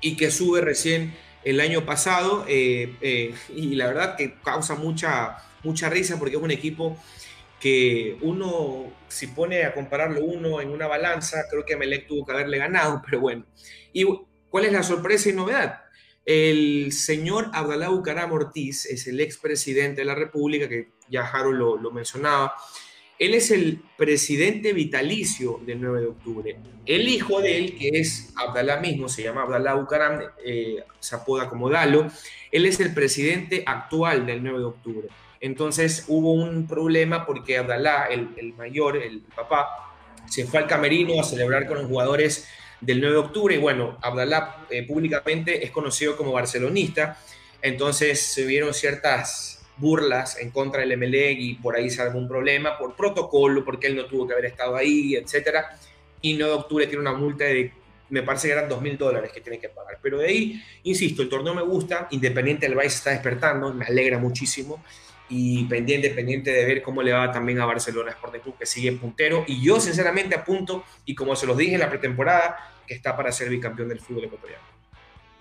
[0.00, 5.36] Y que sube recién el año pasado eh, eh, y la verdad que causa mucha,
[5.62, 6.96] mucha risa porque es un equipo
[7.60, 12.32] que uno, si pone a compararlo uno en una balanza, creo que Melec tuvo que
[12.32, 13.44] haberle ganado, pero bueno.
[13.92, 14.06] ¿Y
[14.48, 15.83] cuál es la sorpresa y novedad?
[16.24, 21.90] El señor Abdalá Bucaram Ortiz es el expresidente de la República, que ya lo, lo
[21.90, 22.54] mencionaba,
[23.18, 26.56] él es el presidente vitalicio del 9 de octubre.
[26.84, 31.48] El hijo de él, que es Abdalá mismo, se llama Abdalá Bucaram, eh, se apoda
[31.48, 32.08] como Dalo,
[32.50, 35.08] él es el presidente actual del 9 de octubre.
[35.40, 39.68] Entonces hubo un problema porque Abdalá, el, mayor, el papá,
[40.26, 42.48] se fue al camerino a celebrar con los jugadores
[42.80, 47.18] del 9 de octubre y bueno, Abdalá eh, públicamente es conocido como barcelonista,
[47.62, 52.78] entonces se vieron ciertas burlas en contra del MLEG y por ahí se un problema
[52.78, 55.78] por protocolo, porque él no tuvo que haber estado ahí, etcétera.
[56.20, 57.72] Y 9 de octubre tiene una multa de,
[58.10, 59.98] me parece que eran 2 mil dólares que tiene que pagar.
[60.02, 64.18] Pero de ahí, insisto, el torneo me gusta, Independiente del Valle está despertando, me alegra
[64.18, 64.82] muchísimo.
[65.28, 68.92] Y pendiente, pendiente de ver cómo le va también a Barcelona Sport Club, que sigue
[68.92, 69.44] puntero.
[69.46, 73.32] Y yo, sinceramente, apunto, y como se los dije en la pretemporada, que está para
[73.32, 74.74] ser bicampeón del fútbol ecuatoriano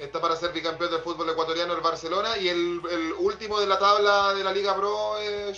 [0.04, 2.80] está para ser bicampeón del fútbol ecuatoriano el Barcelona y el,
[3.20, 5.54] último de la tabla de la Liga Pro, eh,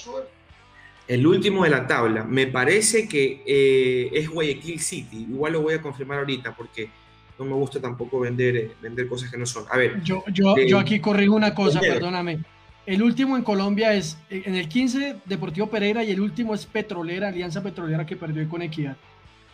[1.07, 5.27] El último de la tabla, me parece que eh, es Guayaquil City.
[5.29, 6.89] Igual lo voy a confirmar ahorita porque
[7.37, 9.65] no me gusta tampoco vender, eh, vender cosas que no son.
[9.69, 10.01] A ver.
[10.03, 12.39] Yo, yo, yo aquí corrijo una cosa, perdóname.
[12.85, 17.29] El último en Colombia es, en el 15, Deportivo Pereira y el último es Petrolera,
[17.29, 18.95] Alianza Petrolera que perdió con Equidad.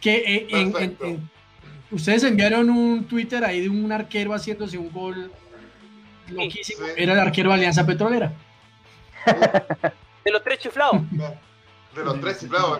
[0.01, 1.29] Que en,
[1.91, 5.31] Ustedes enviaron un Twitter ahí de un arquero haciéndose un gol
[6.29, 6.87] loquísimo.
[6.95, 8.31] Era el arquero de Alianza Petrolera.
[10.23, 11.01] De los tres chiflados.
[11.11, 12.79] De los tres chiflados,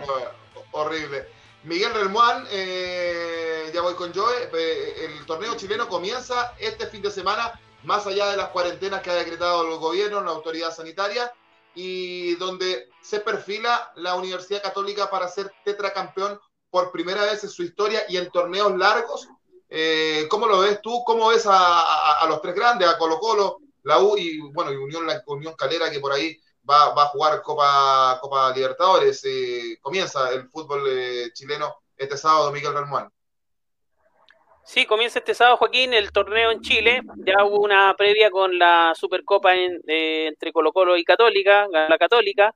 [0.70, 1.26] horrible.
[1.64, 4.34] Miguel Relmuán, eh, ya voy con Joe.
[4.52, 7.52] Eh, el torneo chileno comienza este fin de semana,
[7.84, 11.32] más allá de las cuarentenas que ha decretado el gobierno, la autoridad sanitaria,
[11.74, 16.38] y donde se perfila la Universidad Católica para ser tetracampeón
[16.70, 19.28] por primera vez en su historia y en torneos largos.
[19.68, 21.02] Eh, ¿Cómo lo ves tú?
[21.04, 25.06] ¿Cómo ves a, los tres grandes, a Colo Colo, la U y bueno y Unión,
[25.06, 29.22] la Unión Calera que por ahí va, a jugar Copa, Copa Libertadores.
[29.24, 33.10] Eh, comienza el fútbol eh, chileno este sábado, Miguel Ramón.
[34.64, 37.02] Sí, comienza este sábado, Joaquín, el torneo en Chile.
[37.26, 42.54] Ya hubo una previa con la Supercopa eh, entre Colo Colo y Católica, la Católica,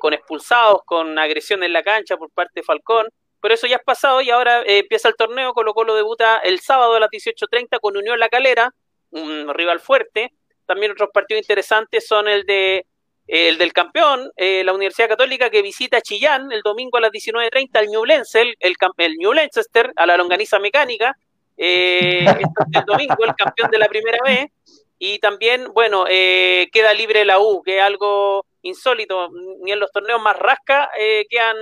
[0.00, 3.08] con expulsados, con agresión en la cancha por parte de Falcón.
[3.40, 5.52] Pero eso ya es pasado y ahora empieza el torneo.
[5.52, 8.74] Colo Colo debuta el sábado a las 18.30 con Unión La Calera,
[9.10, 10.32] un rival fuerte.
[10.66, 12.86] También otros partidos interesantes son el de
[13.26, 17.78] el del campeón, eh, la Universidad Católica que visita Chillán el domingo a las 19.30
[17.78, 21.16] al New el, el, New Leicester, a la longaniza mecánica,
[21.56, 22.24] eh,
[22.74, 24.50] el domingo, el campeón de la primera vez,
[24.98, 29.30] y también, bueno, eh, queda libre la U, que es algo insólito,
[29.62, 31.56] ni en los torneos más rasca eh, quedan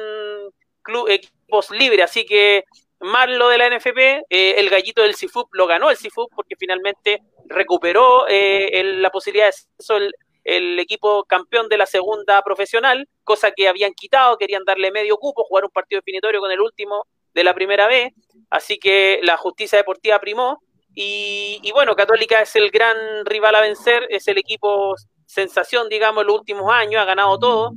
[1.09, 2.65] equipos libres, así que
[3.01, 7.23] más lo de la NFP, el gallito del CIFUP lo ganó el CIFUP porque finalmente
[7.47, 13.93] recuperó la posibilidad de eso el equipo campeón de la segunda profesional, cosa que habían
[13.95, 17.87] quitado, querían darle medio cupo, jugar un partido definitorio con el último de la primera
[17.87, 18.13] vez,
[18.51, 20.63] así que la justicia deportiva primó.
[21.01, 26.27] Y, bueno, Católica es el gran rival a vencer, es el equipo sensación, digamos, en
[26.27, 27.73] los últimos años, ha ganado todo,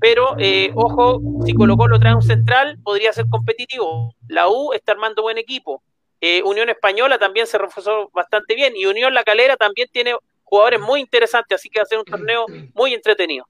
[0.00, 4.14] pero eh, ojo, si Colo Colo trae un central, podría ser competitivo.
[4.28, 5.82] La U está armando buen equipo.
[6.20, 10.14] Eh, Unión Española también se reforzó bastante bien y Unión La Calera también tiene
[10.46, 13.46] jugadores muy interesantes, así que va a ser un torneo muy entretenido.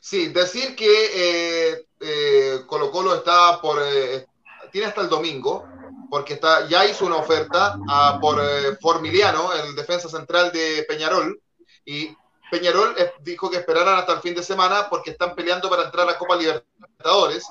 [0.00, 4.26] Sí, decir que eh, eh, Colo Colo está por, eh,
[4.72, 5.68] tiene hasta el domingo,
[6.08, 8.40] porque está, ya hizo una oferta a, por
[8.80, 11.40] Formiliano, el defensa central de Peñarol,
[11.84, 12.16] y
[12.50, 16.12] Peñarol dijo que esperaran hasta el fin de semana porque están peleando para entrar a
[16.12, 17.46] la Copa Libertadores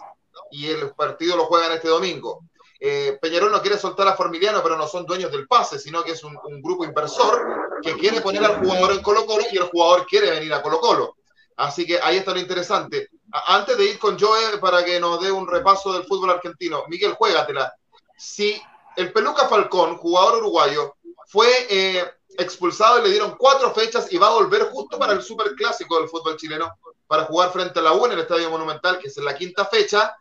[0.51, 2.43] y el partido lo juegan este domingo.
[2.79, 6.11] Eh, Peñarol no quiere soltar a Formiliano, pero no son dueños del pase, sino que
[6.11, 10.05] es un, grupo inversor que quiere poner al jugador en Colo Colo y el jugador
[10.05, 11.17] quiere venir a Colo Colo.
[11.57, 13.09] Así que ahí está lo interesante.
[13.47, 17.13] Antes de ir con Joe para que nos dé un repaso del fútbol argentino, Miguel,
[17.13, 17.73] juégatela.
[18.17, 18.61] Si
[18.95, 20.95] el Peluca Falcón, jugador uruguayo,
[21.27, 22.05] fue eh,
[22.37, 26.09] expulsado y le dieron cuatro fechas y va a volver justo para el superclásico del
[26.09, 26.73] fútbol chileno,
[27.07, 29.65] para jugar frente a la U en el Estadio Monumental, que es en la quinta
[29.65, 30.15] fecha,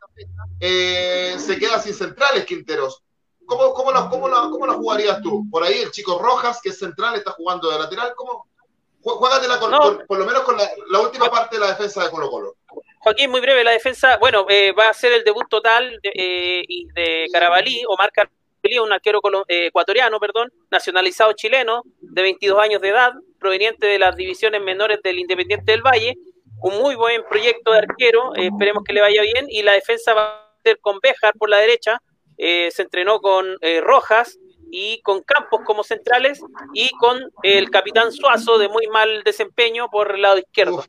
[0.61, 3.03] eh, se queda sin centrales Quinteros.
[3.47, 5.49] ¿Cómo, cómo, la, cómo, ¿Cómo la jugarías tú?
[5.51, 8.12] Por ahí el chico Rojas, que es central, está jugando de lateral.
[8.14, 8.47] ¿Cómo?
[9.01, 12.57] Juégatela con, por lo menos con la, última parte de la defensa de Colo Colo.
[12.99, 16.64] Joaquín, muy breve, la defensa, bueno, eh, va a ser el debut total de, eh,
[16.95, 23.12] de Carabalí, Omar Carabalí, un arquero ecuatoriano, perdón, nacionalizado chileno, de 22 años de edad,
[23.39, 26.16] proveniente de las divisiones menores del Independiente del Valle,
[26.61, 30.12] un muy buen proyecto de arquero, eh, esperemos que le vaya bien, y la defensa
[30.12, 30.47] va
[30.80, 32.00] con Béjar por la derecha,
[32.36, 34.38] eh, se entrenó con eh, Rojas
[34.70, 36.40] y con Campos como centrales
[36.72, 40.84] y con el capitán Suazo de muy mal desempeño por el lado izquierdo.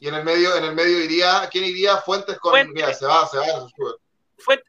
[0.00, 1.98] Y en el medio, en el medio iría, ¿quién iría?
[1.98, 3.68] Fuentes con Fuentes, se va, se va.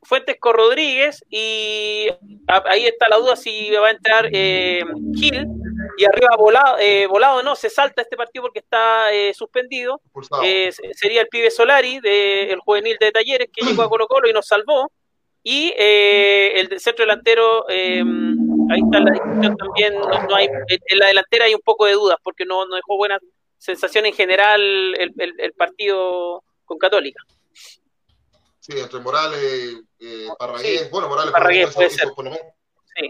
[0.04, 2.08] Fuentes con Rodríguez y
[2.48, 5.48] ahí está la duda si va a entrar Gil
[5.98, 10.02] y arriba volado, eh, volado no, se salta este partido porque está eh, suspendido.
[10.44, 14.30] Eh, sería el pibe Solari, de, el juvenil de Talleres, que llegó a Colo Colo
[14.30, 14.92] y nos salvó.
[15.44, 21.54] Y el centro delantero, ahí está la discusión también, no, hay, en la delantera hay
[21.54, 23.20] un poco de dudas porque no, no dejó buena
[23.66, 27.22] sensación en general el, el, partido con Católica.
[28.60, 32.08] Sí, entre Morales, eh, Parragués, bueno, Morales Parragués puede ser.
[32.96, 33.10] Sí.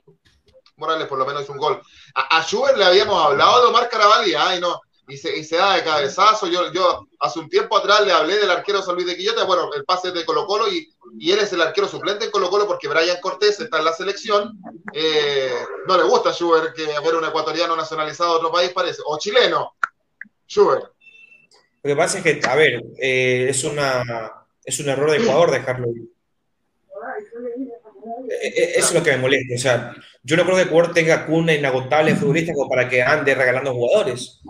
[0.78, 1.82] Morales por lo menos hizo un gol.
[2.16, 5.76] A, a le habíamos hablado de Omar Caravalli, y no, y se, y se, da
[5.76, 6.48] de cabezazo.
[6.48, 9.70] Yo, yo hace un tiempo atrás le hablé del arquero San Luis de Quillota, bueno,
[9.74, 12.68] el pase de Colo Colo y, y él es el arquero suplente en Colo Colo
[12.68, 14.60] porque Brian Cortés está en la selección.
[14.94, 15.54] Eh,
[15.88, 19.18] no le gusta a Schubert que fuera un ecuatoriano nacionalizado de otro país, parece, o
[19.18, 19.76] chileno.
[20.48, 20.92] Schubert.
[21.84, 25.52] Lo que pasa es que, a ver, eh, es, una, es un error de Ecuador
[25.52, 26.10] dejarlo ir.
[28.30, 29.56] Eh, eso es lo que me molesta.
[29.56, 29.96] O sea,
[30.26, 34.42] yo no creo que Ecuador tenga una inagotable futbolista como para que ande regalando jugadores.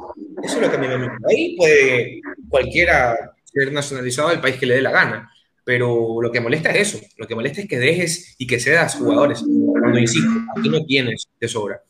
[0.42, 1.28] Eso es lo que a mí me molesta.
[1.30, 5.30] Ahí puede cualquiera ser nacionalizado del país que le dé la gana.
[5.66, 7.06] Pero lo que molesta es eso.
[7.18, 9.44] Lo que molesta es que dejes y que cedas jugadores.
[9.44, 11.84] Cuando insisto, aquí no tienes de sobra.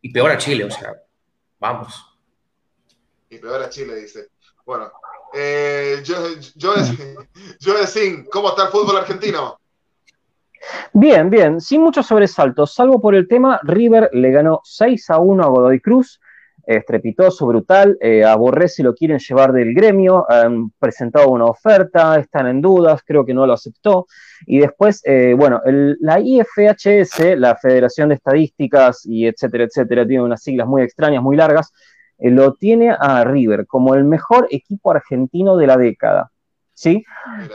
[0.00, 0.94] Y peor a Chile, o sea,
[1.58, 2.02] vamos.
[3.28, 4.28] Y peor a Chile, dice.
[4.64, 4.90] Bueno,
[5.34, 6.16] Eh, yo,
[6.54, 6.74] yo,
[7.60, 7.74] yo,
[8.30, 9.57] ¿cómo está el fútbol argentino?
[10.92, 15.44] Bien, bien, sin muchos sobresaltos, salvo por el tema, River le ganó 6 a 1
[15.44, 16.20] a Godoy Cruz,
[16.68, 22.60] estrepitoso, brutal, eh, a lo quieren llevar del gremio, han presentado una oferta, están en
[22.60, 24.06] dudas, creo que no lo aceptó,
[24.46, 30.42] y después, eh, bueno, la IFHS, la Federación de Estadísticas y etcétera, etcétera, tiene unas
[30.42, 31.72] siglas muy extrañas, muy largas,
[32.18, 36.30] eh, lo tiene a River como el mejor equipo argentino de la década.
[36.78, 37.04] ¿Sí?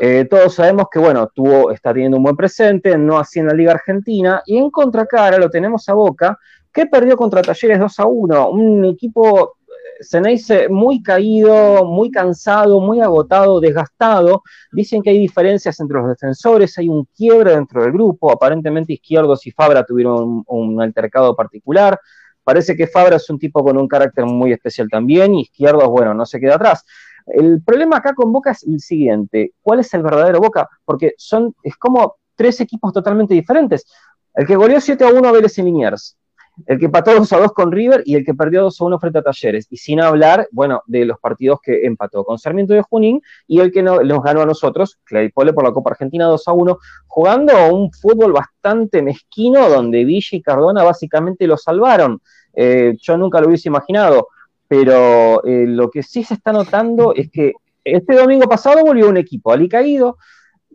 [0.01, 3.53] Eh, todos sabemos que, bueno, tuvo, está teniendo un buen presente, no así en la
[3.53, 6.37] Liga Argentina, y en contracara lo tenemos a Boca,
[6.73, 12.11] que perdió contra Talleres 2 a 1, un equipo, eh, se dice, muy caído, muy
[12.11, 14.43] cansado, muy agotado, desgastado.
[14.73, 19.47] Dicen que hay diferencias entre los defensores, hay un quiebre dentro del grupo, aparentemente Izquierdos
[19.47, 21.97] y Fabra tuvieron un, altercado particular.
[22.43, 26.13] Parece que Fabra es un tipo con un carácter muy especial también, y Izquierdos, bueno,
[26.13, 26.83] no se queda atrás.
[27.25, 30.67] El problema acá con Boca es el siguiente, ¿cuál es el verdadero Boca?
[30.85, 33.85] Porque son, es como tres equipos totalmente diferentes.
[34.33, 36.17] El que goleó 7 a 1 a Vélez y Liniers,
[36.65, 38.99] el que empató 2 a 2 con River y el que perdió 2 a 1
[38.99, 39.67] frente a Talleres.
[39.69, 43.71] Y sin hablar, bueno, de los partidos que empató con Sarmiento de Junín y el
[43.71, 47.73] que no, nos ganó a nosotros, Claypole por la Copa Argentina 2 a 1, jugando
[47.73, 52.21] un fútbol bastante mezquino donde Villa y Cardona básicamente lo salvaron.
[52.55, 54.27] Eh, yo nunca lo hubiese imaginado
[54.67, 57.53] pero eh, lo que sí se está notando es que
[57.83, 60.17] este domingo pasado volvió un equipo alicaído,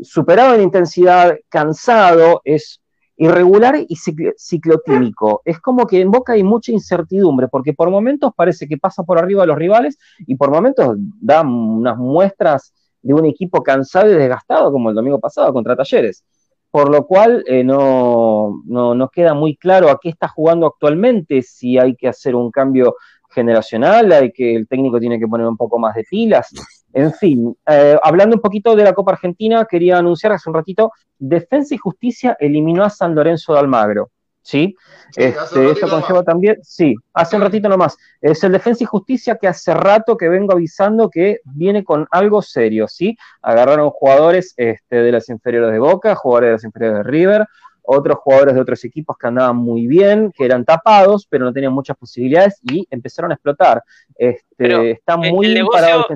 [0.00, 2.80] superado en intensidad, cansado, es
[3.16, 3.96] irregular y
[4.36, 5.42] ciclotímico.
[5.44, 9.18] Es como que en Boca hay mucha incertidumbre, porque por momentos parece que pasa por
[9.18, 12.72] arriba de los rivales y por momentos da unas muestras
[13.02, 16.24] de un equipo cansado y desgastado, como el domingo pasado contra Talleres.
[16.70, 21.42] Por lo cual eh, no, no nos queda muy claro a qué está jugando actualmente,
[21.42, 22.94] si hay que hacer un cambio
[23.30, 26.48] generacional, hay que el técnico tiene que poner un poco más de pilas.
[26.92, 30.92] En fin, eh, hablando un poquito de la Copa Argentina, quería anunciar hace un ratito,
[31.18, 34.10] Defensa y Justicia eliminó a San Lorenzo de Almagro.
[34.40, 34.74] ¿Sí?
[35.14, 37.98] este, esto conlleva también, sí, hace un ratito nomás.
[38.20, 42.40] Es el Defensa y Justicia que hace rato que vengo avisando que viene con algo
[42.40, 43.16] serio, ¿sí?
[43.42, 47.46] Agarraron jugadores este, de las inferiores de Boca, jugadores de las inferiores de River,
[47.90, 51.72] otros jugadores de otros equipos que andaban muy bien, que eran tapados, pero no tenían
[51.72, 53.82] muchas posibilidades y empezaron a explotar.
[54.14, 56.06] Este, está muy el negocio,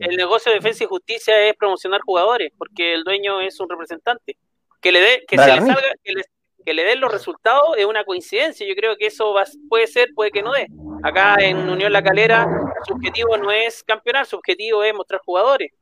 [0.00, 4.36] el, negocio de defensa y justicia es promocionar jugadores, porque el dueño es un representante.
[4.82, 8.68] Que le dé, que se le salga, que le, den los resultados es una coincidencia.
[8.68, 9.34] Yo creo que eso
[9.70, 10.66] puede ser, puede que no dé.
[11.02, 12.46] Acá en Unión La Calera,
[12.86, 15.72] su objetivo no es campeonar, su objetivo es mostrar jugadores.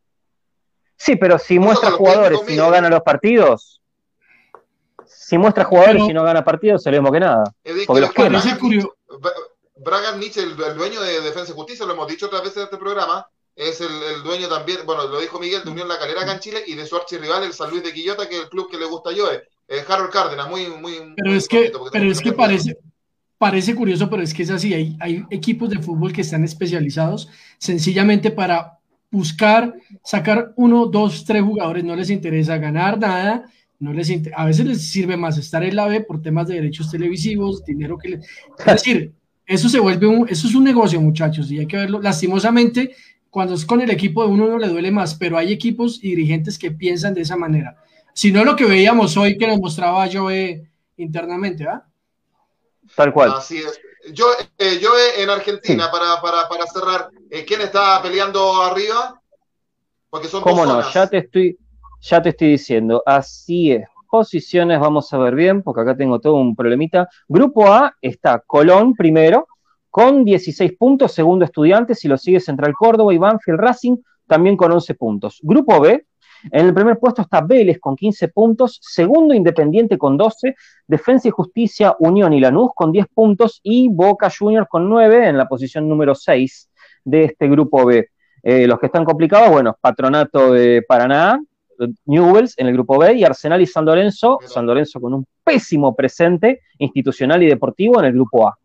[0.94, 3.81] Sí, pero si muestra jugadores y no gana los partidos,
[5.24, 7.44] si muestra jugadores y no gana partidos, sabemos que nada.
[7.86, 8.88] porque los
[9.76, 12.76] Bragan Nietzsche, el, dueño de Defensa y Justicia, lo hemos dicho otras veces en este
[12.76, 16.40] programa, es el, dueño también, bueno, lo dijo Miguel, de Unión La Calera acá en
[16.40, 18.78] Chile y de su archirrival, el San Luis de Quillota, que es el club que
[18.78, 19.42] le gusta a Joe.
[19.68, 21.14] Eh, Harold Cárdenas, muy, muy.
[21.16, 22.76] Pero es que, pero es que parece,
[23.38, 24.74] parece curioso, pero es que es así.
[24.74, 28.78] Hay, hay equipos de fútbol que están especializados sencillamente para
[29.10, 33.50] buscar, sacar uno, dos, tres jugadores, no les interesa ganar nada
[33.82, 36.88] no les a veces les sirve más estar en la B por temas de derechos
[36.88, 38.26] televisivos, dinero que les...
[38.58, 39.12] Es decir,
[39.44, 42.00] eso se vuelve un, eso es un negocio, muchachos, y hay que verlo.
[42.00, 42.94] Lastimosamente,
[43.28, 46.10] cuando es con el equipo de uno no le duele más, pero hay equipos y
[46.10, 47.76] dirigentes que piensan de esa manera.
[48.14, 51.84] Si no lo que veíamos hoy que nos mostraba Joe internamente, ¿ah?
[52.94, 53.32] Tal cual.
[53.36, 53.80] Así es.
[54.12, 54.26] Yo,
[54.58, 59.20] eh, yo en Argentina, para, para, para, cerrar, eh, ¿quién está peleando arriba?
[60.08, 60.88] Porque son ¿Cómo no?
[60.92, 61.58] Ya te estoy,
[62.02, 63.88] ya te estoy diciendo, así es.
[64.10, 67.08] Posiciones, vamos a ver bien, porque acá tengo todo un problemita.
[67.28, 69.46] Grupo A está Colón primero,
[69.88, 73.96] con 16 puntos, segundo Estudiantes, y lo sigue Central Córdoba y Banfield Racing,
[74.26, 75.38] también con 11 puntos.
[75.42, 76.04] Grupo B,
[76.50, 81.30] en el primer puesto está Vélez con 15 puntos, segundo Independiente con 12, Defensa y
[81.30, 85.88] Justicia, Unión y Lanús con 10 puntos y Boca Juniors con 9 en la posición
[85.88, 86.70] número 6
[87.04, 88.08] de este grupo B.
[88.42, 91.40] Eh, los que están complicados, bueno, Patronato de Paraná,
[92.06, 95.94] Newells en el grupo B y Arsenal y San Lorenzo, San Lorenzo con un pésimo
[95.94, 98.58] presente institucional y deportivo en el grupo A.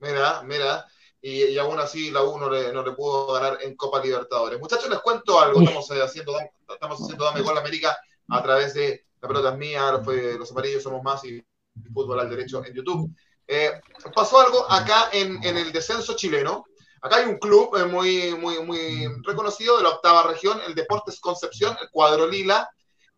[0.00, 0.86] Mira, mira,
[1.20, 4.60] y, aún así la U no le, pudo ganar en Copa Libertadores.
[4.60, 6.34] Muchachos, les cuento algo, estamos eh, haciendo,
[6.68, 7.96] estamos haciendo Dame Gol América
[8.28, 11.42] a través de La Pelota es Mía, los, Amarillos Somos Más y
[11.94, 13.10] Fútbol al Derecho en YouTube.
[13.46, 13.70] Eh,
[14.14, 16.66] pasó algo acá en, en el descenso chileno,
[17.04, 21.20] Acá hay un club eh, muy, muy, muy reconocido de la octava región, el Deportes
[21.20, 22.66] Concepción, el cuadro lila,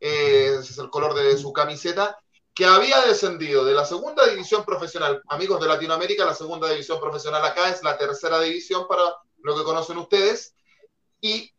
[0.01, 2.19] eh, ese es el color de su camiseta,
[2.53, 5.23] que había descendido de la segunda división profesional.
[5.29, 9.03] Amigos de Latinoamérica, la segunda división profesional acá es la tercera división para
[9.43, 10.57] lo que conocen ustedes.
[11.21, 11.55] Y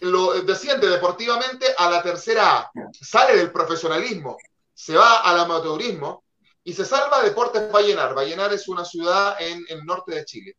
[0.00, 4.38] lo, desciende deportivamente a la tercera A, sale del profesionalismo,
[4.74, 6.24] se va al amateurismo
[6.64, 8.12] y se salva Deportes Vallenar.
[8.12, 10.56] Vallenar es una ciudad en el norte de Chile.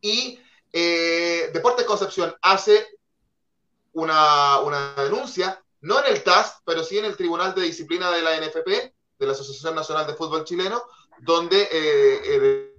[0.00, 0.38] Y
[0.72, 2.86] eh, Deportes Concepción hace
[3.92, 8.22] una, una, denuncia, no en el TAS, pero sí en el Tribunal de Disciplina de
[8.22, 8.68] la NFP,
[9.18, 10.82] de la Asociación Nacional de Fútbol Chileno,
[11.20, 12.74] donde eh, eh,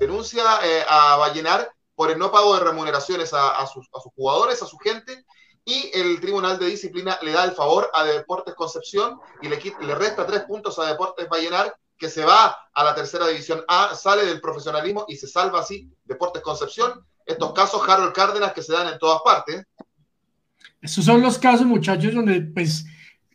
[0.00, 0.44] denuncia
[0.88, 5.24] a Vallenar por el no pago de remuneraciones a, sus, jugadores, a su gente,
[5.64, 9.94] y el Tribunal de Disciplina le da el favor a Deportes Concepción y le, le
[9.94, 14.24] resta tres puntos a Deportes Vallenar, que se va a la tercera división A, sale
[14.26, 17.04] del profesionalismo y se salva así Deportes Concepción.
[17.24, 19.64] Estos casos, Harold Cárdenas, que se dan en todas partes.
[20.80, 22.84] Esos son los casos, muchachos, donde, pues,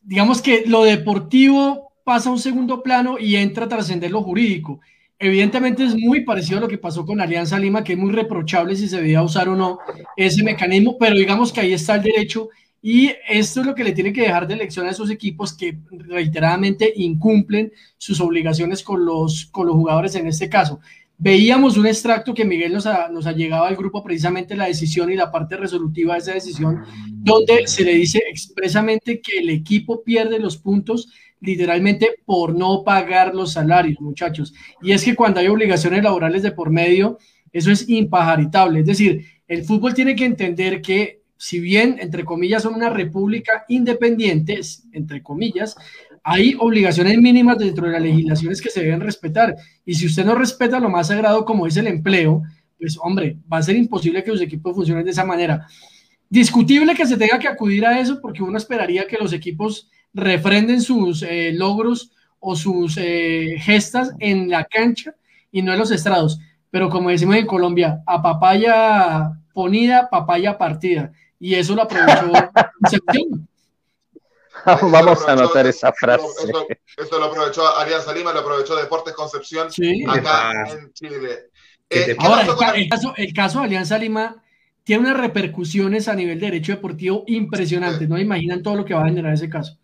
[0.02, 4.80] digamos que lo deportivo pasa a un segundo plano y entra a trascender lo jurídico.
[5.18, 8.76] Evidentemente es muy parecido a lo que pasó con Alianza Lima, que es muy reprochable
[8.76, 9.80] si se debía usar o no
[10.16, 12.50] ese mecanismo, pero digamos que ahí está el derecho
[12.82, 15.78] y esto es lo que le tiene que dejar de lección a esos equipos que
[15.92, 20.80] reiteradamente incumplen sus obligaciones con los, con los jugadores en este caso.
[21.18, 25.12] Veíamos un extracto que Miguel nos ha, nos ha llegado al grupo, precisamente la decisión
[25.12, 30.02] y la parte resolutiva de esa decisión, donde se le dice expresamente que el equipo
[30.02, 31.10] pierde los puntos
[31.42, 34.54] literalmente por no pagar los salarios, muchachos.
[34.82, 37.18] Y es que cuando hay obligaciones laborales de por medio,
[37.52, 38.82] eso es impajaritable.
[38.82, 43.64] Es decir, el fútbol tiene que entender que si bien, entre comillas, son una república
[43.70, 44.60] independiente,
[44.92, 45.78] entre comillas,
[46.22, 49.56] hay obligaciones mínimas dentro de las legislaciones que se deben respetar.
[49.86, 52.44] Y si usted no respeta lo más sagrado como es el empleo,
[52.78, 55.66] pues hombre, va a ser imposible que los equipos funcionen de esa manera.
[56.30, 60.82] Discutible que se tenga que acudir a eso porque uno esperaría que los equipos refrenden
[60.82, 65.16] sus eh, logros o sus eh, gestas en la cancha
[65.54, 66.38] y no en los estrados.
[66.70, 71.14] Pero como decimos en Colombia, a papaya ponida, papaya partida.
[71.40, 72.32] Y eso lo aprovechó
[74.92, 76.26] Vamos a anotar esa frase.
[76.98, 79.70] Eso, lo aprovechó Alianza Lima, lo aprovechó Deportes Concepción
[80.08, 81.50] acá en Chile.
[81.90, 84.44] Eh, ahora, el, caso, el caso de Alianza Lima
[84.84, 88.08] tiene unas repercusiones a nivel de derecho deportivo impresionantes.
[88.08, 89.78] No imaginan todo lo que va a generar ese caso.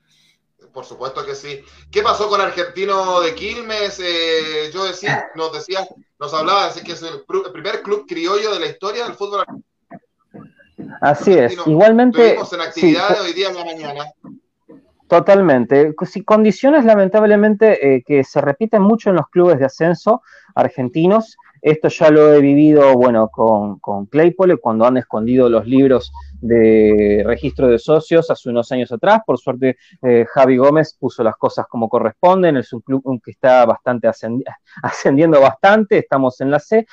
[0.73, 1.61] Por supuesto que sí.
[1.89, 3.97] ¿Qué pasó con Argentino de Quilmes?
[4.03, 5.87] Eh, yo decía, nos decía,
[6.19, 9.45] nos hablaba, así que es el, primer club criollo de la historia del fútbol.
[11.05, 11.55] Así es.
[11.67, 12.19] Igualmente.
[12.19, 14.05] Estuvimos en actividad hoy día en la mañana.
[15.07, 15.93] Totalmente.
[16.25, 20.23] Condiciones lamentablemente eh, que se repiten mucho en los clubes de ascenso
[20.55, 26.13] argentinos esto ya lo he vivido, bueno, con, con Claypole, cuando han escondido los libros
[26.39, 29.21] de registro de socios hace unos años atrás.
[29.25, 32.57] Por suerte, eh, Javi Gómez puso las cosas como corresponden.
[32.57, 34.07] Es un club que está bastante
[34.83, 35.97] ascendiendo bastante.
[35.97, 36.85] Estamos en la C.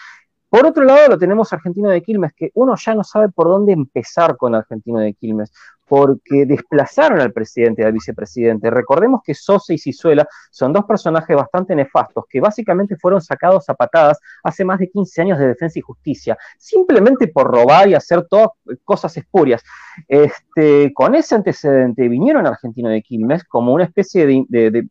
[0.53, 3.73] Por otro lado, lo tenemos Argentino de Quilmes, que uno ya no sabe por dónde
[3.73, 5.51] empezar con Argentino de Quilmes,
[5.89, 8.69] porque desplazaron al presidente y al vicepresidente.
[8.69, 13.75] Recordemos que Sosa y Cizuela son dos personajes bastante nefastos, que básicamente fueron sacados a
[13.75, 18.27] patadas hace más de 15 años de defensa y justicia, simplemente por robar y hacer
[18.29, 18.49] todas
[18.85, 19.63] cosas espurias.
[20.07, 24.87] Este, con ese antecedente vinieron a Argentino de Quilmes como una especie de,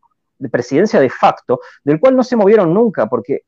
[0.50, 3.42] presidencia de facto, del cual no se movieron nunca, porque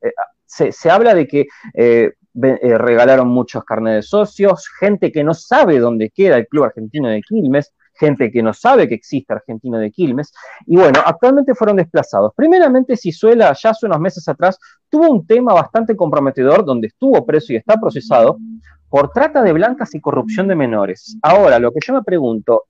[0.47, 5.79] se, habla de que eh, eh, regalaron muchos carnes de socios, gente que no sabe
[5.79, 9.91] dónde queda el Club Argentino de Quilmes, gente que no sabe que existe Argentino de
[9.91, 10.33] Quilmes,
[10.67, 12.33] y bueno, actualmente fueron desplazados.
[12.35, 17.53] Primeramente, Cizuela, ya hace unos meses atrás, tuvo un tema bastante comprometedor donde estuvo preso
[17.53, 18.39] y está procesado
[18.89, 21.17] por trata de blancas y corrupción de menores.
[21.23, 22.65] Ahora, lo que yo me pregunto,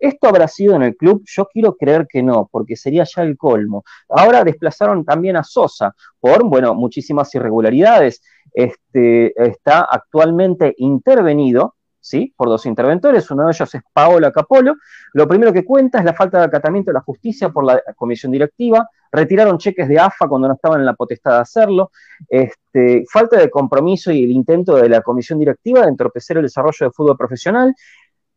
[0.00, 1.22] ¿Esto habrá sido en el club?
[1.26, 3.84] Yo quiero creer que no, porque sería ya el colmo.
[4.08, 8.22] Ahora desplazaron también a Sosa por, bueno, muchísimas irregularidades.
[8.52, 12.32] Este, está actualmente intervenido, ¿sí?
[12.36, 14.74] Por dos interventores, uno de ellos es Paola Capolo.
[15.12, 18.32] Lo primero que cuenta es la falta de acatamiento de la justicia por la comisión
[18.32, 21.90] directiva, retiraron cheques de AFA cuando no estaban en la potestad de hacerlo,
[22.28, 26.86] este, falta de compromiso y el intento de la comisión directiva de entorpecer el desarrollo
[26.86, 27.74] del fútbol profesional,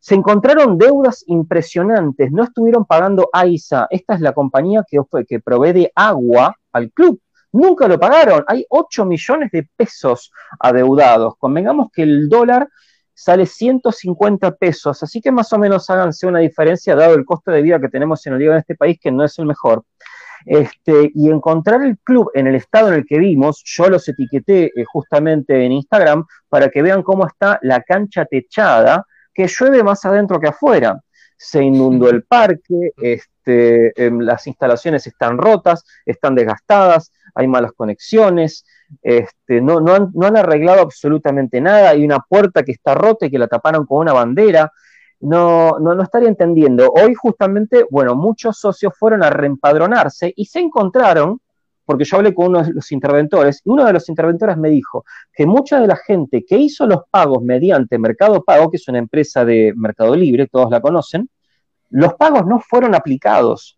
[0.04, 6.58] se encontraron deudas impresionantes, no estuvieron pagando AISA, esta es la compañía que, provee agua
[6.74, 7.22] al club,
[7.54, 12.68] nunca lo pagaron, hay 8 millones de pesos adeudados, convengamos que el dólar
[13.14, 17.62] sale 150 pesos, así que más o menos háganse una diferencia dado el costo de
[17.62, 19.86] vida que tenemos en el en este país, que no es el mejor.
[20.46, 24.66] Este, y encontrar el club en el estado en el que vimos, yo los etiqueté
[24.66, 30.06] eh, justamente en Instagram para que vean cómo está la cancha techada, que llueve más
[30.06, 31.00] adentro que afuera.
[31.38, 38.66] Se inundó el parque, este, em, las instalaciones están rotas, están desgastadas, hay malas conexiones.
[39.02, 43.26] este, no, no, han, no han arreglado absolutamente nada, hay una puerta que está rota
[43.26, 44.72] y que la taparon con una bandera,
[45.24, 46.92] no, no, no estaría entendiendo.
[46.92, 51.40] Hoy justamente, bueno, muchos socios fueron a reempadronarse y se encontraron,
[51.86, 55.06] porque yo hablé con uno de los interventores, y uno de los interventores me dijo
[55.34, 59.00] que mucha de la gente que hizo los pagos mediante Mercado Pago, que es una
[59.00, 61.30] empresa de Mercado Libre, todos la conocen,
[61.90, 63.78] los pagos no fueron aplicados.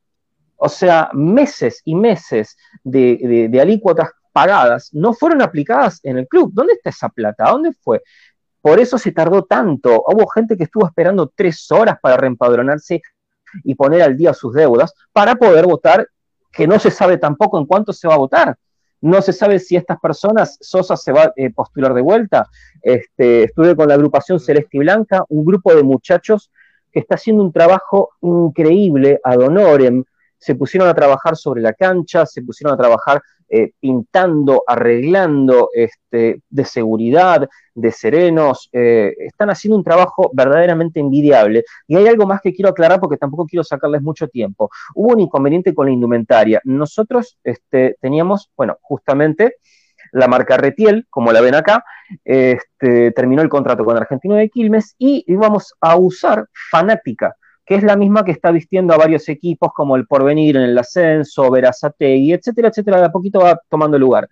[0.57, 6.51] O sea, meses y meses de, de alícuotas pagadas no fueron aplicadas en el club.
[6.53, 7.45] ¿Dónde está esa plata?
[7.45, 8.01] ¿Dónde fue?
[8.61, 10.03] Por eso se tardó tanto.
[10.07, 13.01] Hubo gente que estuvo esperando tres horas para reempadronarse
[13.63, 16.07] y poner al día sus deudas para poder votar,
[16.55, 18.57] que no se sabe tampoco en cuánto se va a votar.
[19.01, 22.47] No se sabe si estas personas, Sosa se va a eh, postular de vuelta.
[22.81, 26.49] Este, estuve con la agrupación Celeste y Blanca, un grupo de muchachos
[26.91, 30.03] que está haciendo un trabajo increíble ad honorem.
[30.37, 36.41] Se pusieron a trabajar sobre la cancha, se pusieron a trabajar eh, pintando, arreglando este,
[36.49, 41.63] de seguridad, de serenos, eh, están haciendo un trabajo verdaderamente envidiable.
[41.87, 44.69] Y hay algo más que quiero aclarar porque tampoco quiero sacarles mucho tiempo.
[44.95, 46.61] Hubo un inconveniente con la indumentaria.
[46.63, 49.57] Nosotros este, teníamos, bueno, justamente
[50.11, 51.83] la marca Retiel, como la ven acá,
[52.23, 57.35] este, terminó el contrato con Argentino de Quilmes y íbamos a usar Fanática
[57.65, 60.77] que es la misma que está vistiendo a varios equipos como el Porvenir en el
[60.77, 64.29] ascenso, y etcétera, etcétera, de a poquito va tomando lugar.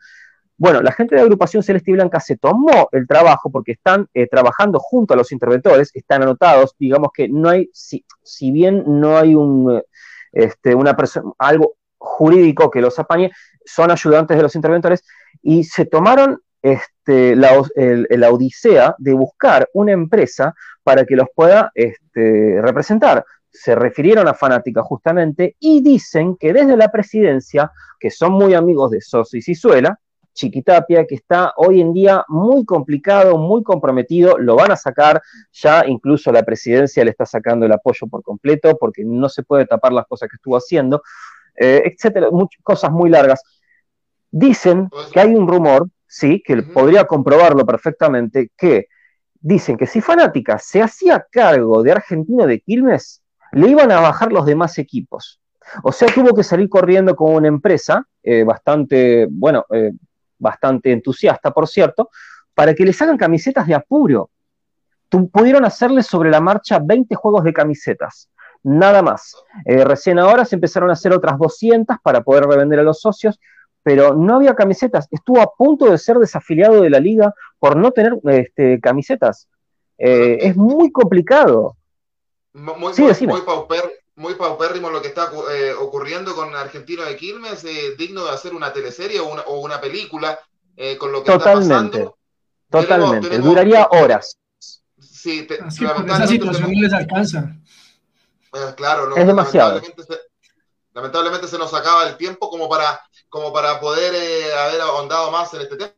[0.55, 4.27] Bueno, la gente de agrupación Celeste y Blanca se tomó el trabajo porque están eh,
[4.27, 9.17] trabajando junto a los interventores, están anotados, digamos que no hay, si, si bien no
[9.17, 9.81] hay un,
[10.31, 10.95] este, una
[11.39, 13.31] algo jurídico que los apañe,
[13.65, 15.03] son ayudantes de los interventores
[15.41, 17.59] y se tomaron este, la,
[18.31, 23.25] odisea de buscar una empresa para que los pueda este, representar.
[23.51, 28.91] Se refirieron a Fanática justamente y dicen que desde la presidencia, que son muy amigos
[28.91, 29.99] de Soso y Cizuela,
[30.33, 35.85] Chiquitapia, que está hoy en día muy complicado, muy comprometido, lo van a sacar, ya
[35.85, 39.91] incluso la presidencia le está sacando el apoyo por completo, porque no se puede tapar
[39.91, 41.03] las cosas que estuvo haciendo,
[41.55, 43.43] eh, etcétera, muchas cosas muy largas.
[44.31, 48.87] Dicen que hay un rumor sí, que podría comprobarlo perfectamente, que
[49.39, 54.31] dicen que si Fanática se hacía cargo de Argentina de Quilmes, le iban a bajar
[54.31, 55.41] los demás equipos.
[55.81, 59.91] O sea, tuvo que salir corriendo con una empresa eh, bastante, bueno, eh,
[60.37, 62.11] bastante entusiasta, por cierto,
[62.53, 64.29] para que les hagan camisetas de apuro.
[65.09, 68.29] pudieron hacerle sobre la marcha 20 juegos de camisetas,
[68.61, 69.35] nada más.
[69.65, 73.39] Eh, recién ahora se empezaron a hacer otras 200 para poder revender a los socios,
[73.83, 75.07] pero no había camisetas.
[75.11, 79.47] Estuvo a punto de ser desafiliado de la liga por no tener este, camisetas.
[79.97, 81.75] Eh, es muy complicado.
[82.53, 82.93] Muy,
[84.15, 88.53] muy, paupérrimo lo que está eh, ocurriendo con Argentino de Quilmes, eh, digno de hacer
[88.53, 90.39] una teleserie o una, o una película
[90.97, 92.17] con lo que totalmente, está pasando.
[92.69, 94.37] Totalmente, duraría horas.
[94.99, 97.55] Sí, te, esa situación no les alcanza.
[98.75, 99.81] claro, no, es demasiado.
[100.93, 102.99] lamentablemente se nos acaba el tiempo como para
[103.33, 105.91] como para poder eh, haber ahondado más en este tema.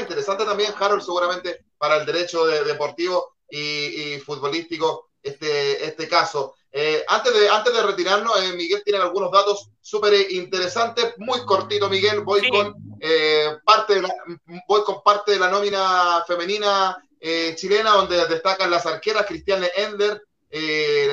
[0.00, 6.56] Interesante también, Harold, seguramente para el derecho deportivo y, futbolístico este, este caso.
[6.72, 11.88] Eh, antes, de, antes de retirarnos, eh, Miguel tiene algunos datos súper interesantes, muy cortito,
[11.88, 12.22] Miguel.
[12.22, 12.74] Voy, con,
[13.64, 14.12] parte de la,
[14.66, 16.96] voy con parte de la nómina femenina
[17.54, 20.24] chilena, donde destacan las arqueras Cristiane Ender,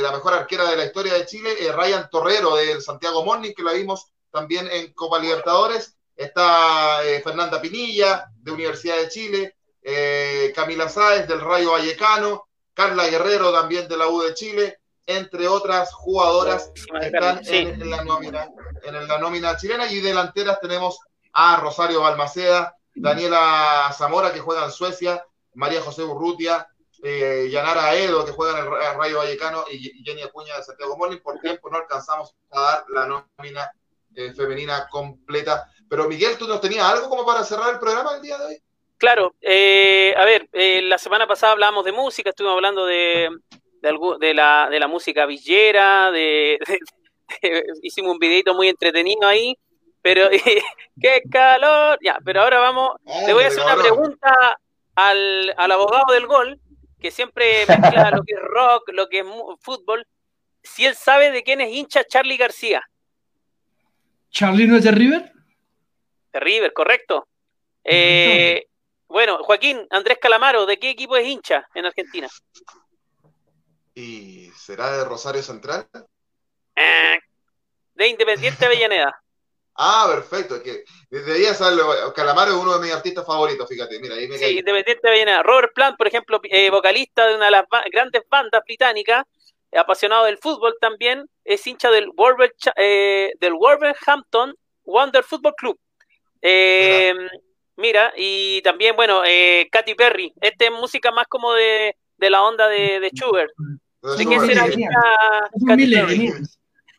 [0.01, 3.73] la mejor arquera de la historia de Chile, Ryan Torrero del Santiago Morning, que la
[3.73, 5.95] vimos también en Copa Libertadores.
[6.13, 13.07] Está eh, Fernanda Pinilla, de Universidad de Chile, eh, Camila Sáez, del Rayo Vallecano, Carla
[13.07, 18.49] Guerrero, también de la U de Chile, entre otras jugadoras que están en, la nómina,
[18.83, 19.89] en la nómina chilena.
[19.89, 20.99] Y delanteras tenemos
[21.31, 26.67] a Rosario Balmaceda, Daniela Zamora, que juega en Suecia, María José Urrutia,
[27.03, 31.19] eh, Yanara Edo, que juega en el Rayo Vallecano, y Jenny Acuña de Santiago Morning.
[31.19, 33.71] Por tiempo no alcanzamos a dar la nómina
[34.15, 35.67] eh, femenina completa.
[35.89, 38.57] Pero Miguel, ¿tú nos tenías algo como para cerrar el programa el día de hoy?
[38.97, 43.29] Claro, eh, a ver, eh, la semana pasada hablábamos de música, estuvimos hablando de,
[43.81, 46.57] de, la, de la música villera, de,
[47.83, 49.57] hicimos un videito muy entretenido ahí,
[50.01, 50.29] pero
[51.01, 52.93] qué calor, ya, pero ahora vamos,
[53.27, 54.57] le voy a hacer una pregunta
[54.95, 56.59] al, al abogado del gol,
[56.99, 59.25] que siempre mezcla lo que es rock, lo que es
[59.59, 60.07] fútbol,
[60.63, 62.81] si él sabe de quién es hincha Charlie García.
[64.35, 65.31] ¿Charlie no es de River?
[66.33, 67.29] De River, correcto.
[67.85, 68.67] Eh,
[69.07, 72.27] bueno, Joaquín, Andrés Calamaro, ¿de qué equipo es hincha en Argentina?
[73.93, 75.87] ¿Y será de Rosario Central?
[76.75, 77.17] Eh,
[77.93, 79.17] de Independiente Avellaneda.
[79.75, 80.61] Ah, perfecto.
[80.61, 82.13] Que desde saberlo.
[82.13, 83.99] Calamaro es uno de mis artistas favoritos, fíjate.
[83.99, 87.51] Mira, ahí me Sí, independiente de Robert Plant, por ejemplo, eh, vocalista de una de
[87.51, 89.23] las grandes bandas británicas,
[89.73, 92.09] apasionado del fútbol también, es hincha del,
[92.77, 94.55] eh, del Wolverhampton
[94.85, 95.79] Wonder Football Club.
[96.41, 97.13] Eh,
[97.77, 98.13] mira.
[98.15, 100.33] y también, bueno, eh, Katy Perry.
[100.41, 103.51] Esta es música más como de, de la onda de, de Schubert.
[104.17, 104.65] ¿De qué será
[105.67, 106.33] Katy Perry?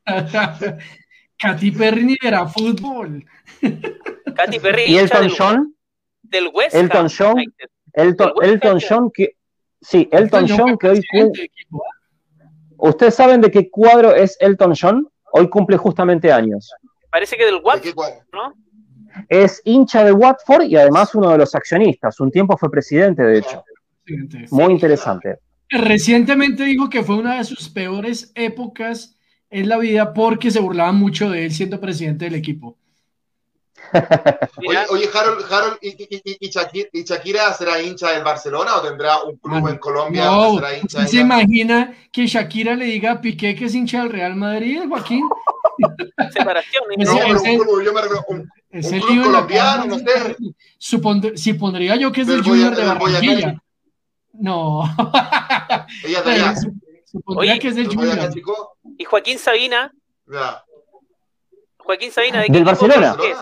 [1.39, 3.25] Katy Perry ni era fútbol.
[4.37, 4.85] Katy Perry.
[4.87, 5.77] ¿Y Elton John?
[6.23, 7.45] Del West Elton John.
[7.93, 9.37] Elton, Elton John que.
[9.81, 11.01] Sí, Elton John que hoy.
[12.79, 15.09] ¿Ustedes saben de qué cuadro es Elton John?
[15.33, 16.73] Hoy cumple justamente años.
[17.11, 17.95] Parece que del Watford,
[18.33, 18.55] ¿no?
[19.29, 22.21] Es hincha de Watford y además uno de los accionistas.
[22.21, 23.65] Un tiempo fue presidente, de hecho.
[24.51, 25.39] Muy interesante.
[25.69, 29.19] Recientemente dijo que fue una de sus peores épocas
[29.51, 32.77] en la vida porque se burlaban mucho de él siendo presidente del equipo.
[34.91, 40.25] Oye, Harold, Harold y, Shakira, será hincha del Barcelona o tendrá un club en Colombia
[40.25, 44.11] no, será hincha ¿Se imagina que Shakira le diga a Piqué que es hincha del
[44.11, 45.29] Real Madrid, Joaquín?
[46.33, 46.85] Separación.
[46.99, 51.37] no, un club, yo me un, un club colombiano, no sé.
[51.37, 53.63] si pondría yo que es del Junior de Barranquilla.
[54.39, 54.83] No.
[56.05, 56.55] Ella de allá.
[57.05, 58.31] Supondría que es del Junior.
[58.99, 59.93] ¿Y Joaquín Sabina?
[60.27, 60.65] Ya.
[61.79, 63.17] Joaquín Sabina, ¿de qué ¿Del Barcelona?
[63.23, 63.39] Es?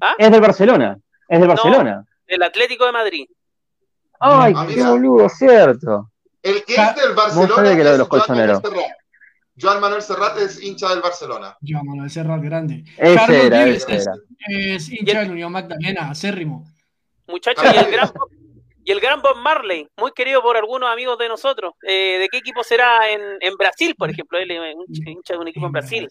[0.00, 0.14] ¿Ah?
[0.18, 0.98] Es del Barcelona.
[1.28, 1.96] Es del Barcelona.
[1.96, 3.26] No, del Atlético de Madrid.
[4.20, 6.10] Ay, ah, qué boludo, cierto.
[6.42, 8.62] El que es del Barcelona que es de los colchoneros.
[9.60, 11.56] Joan Manuel Serrat es hincha del Barcelona.
[11.66, 12.84] Joan Manuel Serrat, grande.
[12.96, 14.08] Ese Carlos era, ese es,
[14.48, 16.64] es, hincha del Unión Magdalena, acérrimo.
[17.26, 18.12] Muchachos, y el gran
[18.84, 21.74] y el gran Bob Marley, muy querido por algunos amigos de nosotros.
[21.82, 24.38] Eh, ¿De qué equipo será en, en, Brasil, por ejemplo?
[24.38, 26.08] Él es hincha de un equipo en Brasil.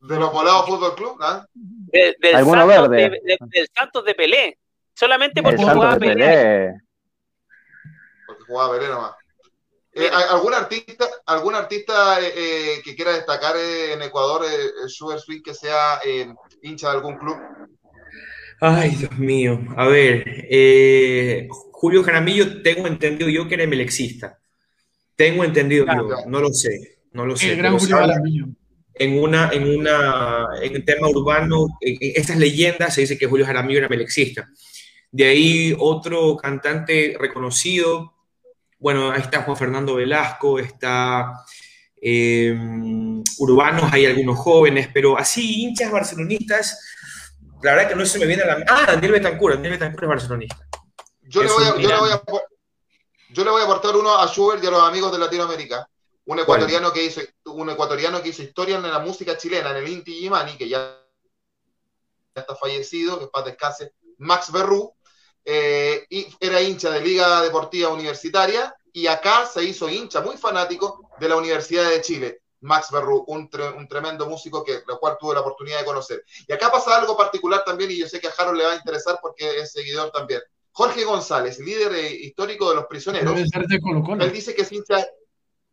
[0.00, 1.16] ¿De los Volados Fútbol Club?
[1.20, 1.46] ¿no?
[1.92, 3.10] Del, Santos verde.
[3.24, 4.58] De, del Santos de Pelé.
[4.94, 6.14] Solamente porque jugaba Pelé.
[6.14, 6.72] Pelé.
[8.26, 9.12] Porque jugaba Pelé nomás.
[9.92, 15.18] Eh, ¿Algún artista, algún artista eh, eh que quiera destacar eh, en Ecuador, eh, Sugar
[15.18, 16.00] Sweet, que sea
[16.62, 17.36] hincha de algún club?
[18.60, 19.60] Ay, Dios mío.
[19.76, 24.38] A ver, eh, Julio Jaramillo, tengo entendido yo que era melexista.
[25.14, 27.52] Tengo entendido yo, no lo sé, no lo sé.
[27.52, 28.46] El gran Julio Jaramillo.
[28.98, 33.46] En una, en una, en el tema urbano, en estas leyendas se dice que Julio
[33.46, 34.48] Jaramillo era melexista.
[35.10, 38.14] De ahí otro cantante reconocido,
[38.78, 41.32] bueno, ahí está Juan Fernando Velasco, está
[42.00, 42.54] eh,
[43.38, 46.78] urbanos, hay algunos jóvenes, pero así hinchas barcelonistas,
[47.62, 48.64] la verdad que no se me viene a la...
[48.68, 50.68] Ah, Daniel Betancur, Daniel Betancur es barcelonista.
[51.22, 51.88] Yo le, voy a, yo,
[53.44, 55.88] le voy a, aportar uno a Schubert y a los amigos de Latinoamérica.
[56.24, 57.20] Un ecuatoriano, que hizo,
[57.52, 60.98] un ecuatoriano que hizo historia en la música chilena, en el Inti Gimani, que ya
[62.34, 64.94] está fallecido, que es paz descanse, Max Berrú,
[65.44, 71.10] eh, y era hincha de Liga Deportiva Universitaria, y acá se hizo hincha muy fanático
[71.18, 72.42] de la Universidad de Chile.
[72.60, 76.24] Max Berrú, un, un, tremendo músico que lo cual tuve la oportunidad de conocer.
[76.46, 78.76] Y acá pasa algo particular también, y yo sé que a Harold le va a
[78.76, 80.40] interesar porque es seguidor también.
[80.72, 85.06] Jorge González, líder eh, histórico de los prisioneros, él dice que es hincha,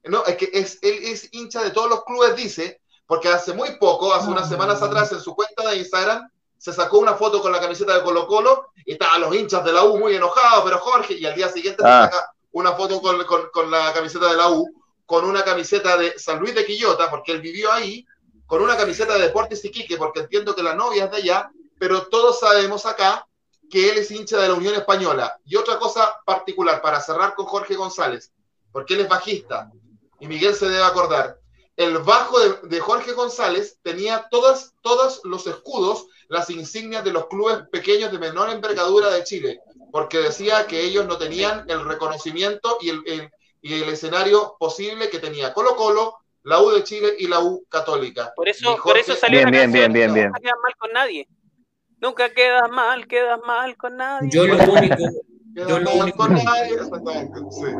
[0.10, 3.78] no, es que es, él es hincha de todos los clubes, dice, porque hace muy
[3.78, 7.52] poco, hace unas semanas atrás, en su cuenta de Instagram, se sacó una foto con
[7.52, 10.80] la camiseta de Colo Colo y estaban los hinchas de la U muy enojados, pero
[10.80, 12.10] Jorge, y al día siguiente se ah.
[12.12, 14.68] saca una foto con, con, con, la camiseta de la U,
[15.06, 18.06] con una camiseta de San Luis de Quillota, porque él vivió ahí,
[18.48, 22.08] con una camiseta de Deportes Iquique, porque entiendo que la novia es de allá, pero
[22.08, 23.28] todos sabemos acá
[23.70, 25.40] que él es hincha de la Unión Española.
[25.46, 28.32] Y otra cosa particular, para cerrar con Jorge González,
[28.72, 29.72] porque él es bajista,
[30.20, 31.40] y Miguel se debe acordar,
[31.78, 37.68] el bajo de, Jorge González tenía todas, todos los escudos, las insignias de los clubes
[37.72, 39.60] pequeños de menor envergadura de Chile,
[39.92, 43.30] porque decía que ellos no tenían el reconocimiento y el,
[43.62, 47.66] y el escenario posible que tenía Colo Colo, la U de Chile y la U
[47.68, 48.32] Católica.
[48.36, 50.32] Por eso, por eso salió bien, bien, bien, bien, bien.
[50.32, 51.28] No mal con nadie.
[52.00, 54.30] Nunca quedas mal, quedas mal con nadie.
[54.32, 54.96] Yo lo único,
[55.56, 56.28] yo lo único,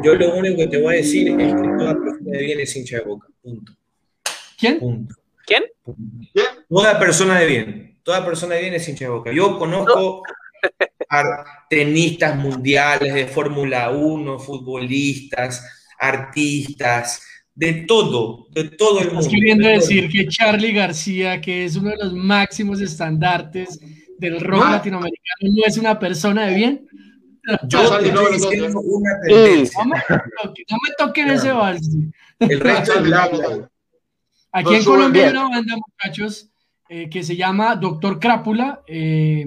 [0.04, 2.76] yo lo único que te voy a decir es que toda persona de bien es
[2.76, 3.28] hincha de boca.
[3.42, 3.74] Punto.
[4.58, 4.80] ¿Quién?
[4.80, 5.16] Punto.
[5.46, 5.64] ¿Quién?
[6.34, 6.46] ¿Quién?
[6.70, 8.00] Toda persona de bien.
[8.04, 9.32] Toda persona de bien es hincha de boca.
[9.32, 10.24] Yo conozco
[11.10, 15.66] a tenistas mundiales de Fórmula 1, futbolistas,
[16.00, 17.22] artistas,
[17.54, 19.22] de todo, de todo el mundo.
[19.22, 23.80] Estás queriendo decir que Charlie García, que es uno de los máximos estandartes
[24.18, 24.72] del rock ah.
[24.72, 26.88] latinoamericano no es una persona de bien?
[27.68, 29.84] Yo no, no, una tendencia.
[29.84, 31.90] No me, toquen ese vals.
[32.40, 32.94] El resto
[34.52, 36.50] Aquí en Colombia hay una banda, muchachos,
[36.88, 38.82] eh, que se llama Doctor Crápula.
[38.88, 39.46] Eh,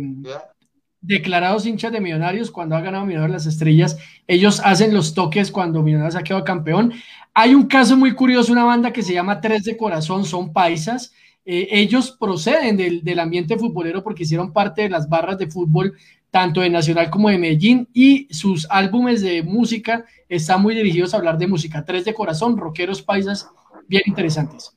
[1.00, 3.98] declarados hinchas de Millonarios cuando ha ganado Millonarios las Estrellas.
[4.26, 6.92] Ellos hacen los toques cuando Millonarios ha quedado campeón.
[7.34, 11.12] Hay un caso muy curioso, una banda que se llama Tres de Corazón, son paisas.
[11.44, 15.94] Eh, ellos proceden del, del, ambiente futbolero porque hicieron parte de las barras de fútbol
[16.30, 21.18] tanto de Nacional como de Medellín y sus álbumes de música están muy dirigidos a
[21.18, 21.84] hablar de música.
[21.84, 23.50] Tres de Corazón, rockeros paisas,
[23.86, 24.76] bien interesantes.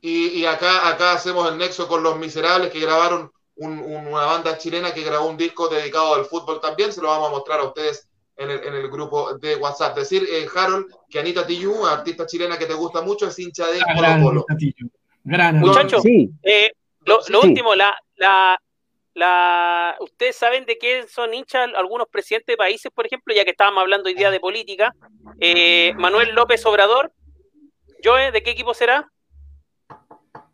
[0.00, 4.92] Y, y acá, acá hacemos el nexo con Los Miserables que grabaron una banda chilena
[4.92, 8.08] que grabó un disco dedicado al fútbol también, se lo vamos a mostrar a ustedes
[8.36, 9.96] en el, en el grupo de WhatsApp.
[9.96, 13.80] Decir, eh, Harold, que Anita Tijoux, artista chilena que te gusta mucho, es hincha de
[13.80, 14.46] Colo Colo.
[15.54, 16.72] Muchachos, eh,
[17.04, 18.58] lo, último, la, la,
[19.14, 23.50] la, ¿ustedes saben de qué son hinchas algunos presidentes de países, por ejemplo, ya que
[23.52, 24.92] estábamos hablando hoy día de política?
[25.40, 27.12] Eh, Manuel López Obrador,
[28.02, 29.08] Joe, ¿de qué equipo será?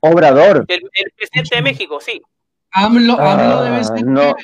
[0.00, 0.64] Obrador.
[0.68, 2.20] El, el presidente de México, sí.
[2.72, 4.04] AMLO, AMLO debe ser.
[4.04, 4.34] No,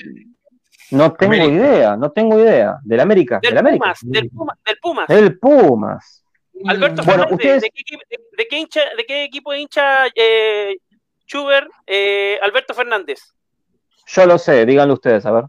[0.91, 2.79] no tengo idea, no tengo idea.
[2.83, 3.39] ¿Del América?
[3.41, 3.83] Del, ¿Del América?
[3.85, 5.11] Pumas, del, Pumas, del Pumas.
[5.11, 6.23] El Pumas.
[6.67, 10.07] Alberto Bueno, Fernández, ustedes- ¿de, qué, de- de qué hincha, ¿de qué equipo de hincha
[10.15, 10.77] eh,
[11.27, 13.21] Chuber eh, Alberto Fernández?
[14.07, 15.45] Yo lo sé, díganlo ustedes, a ver.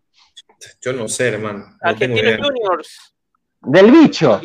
[0.82, 1.78] Yo no sé, hermano.
[1.82, 2.40] Argentinos.
[2.48, 3.14] Juniors.
[3.62, 4.42] Del bicho.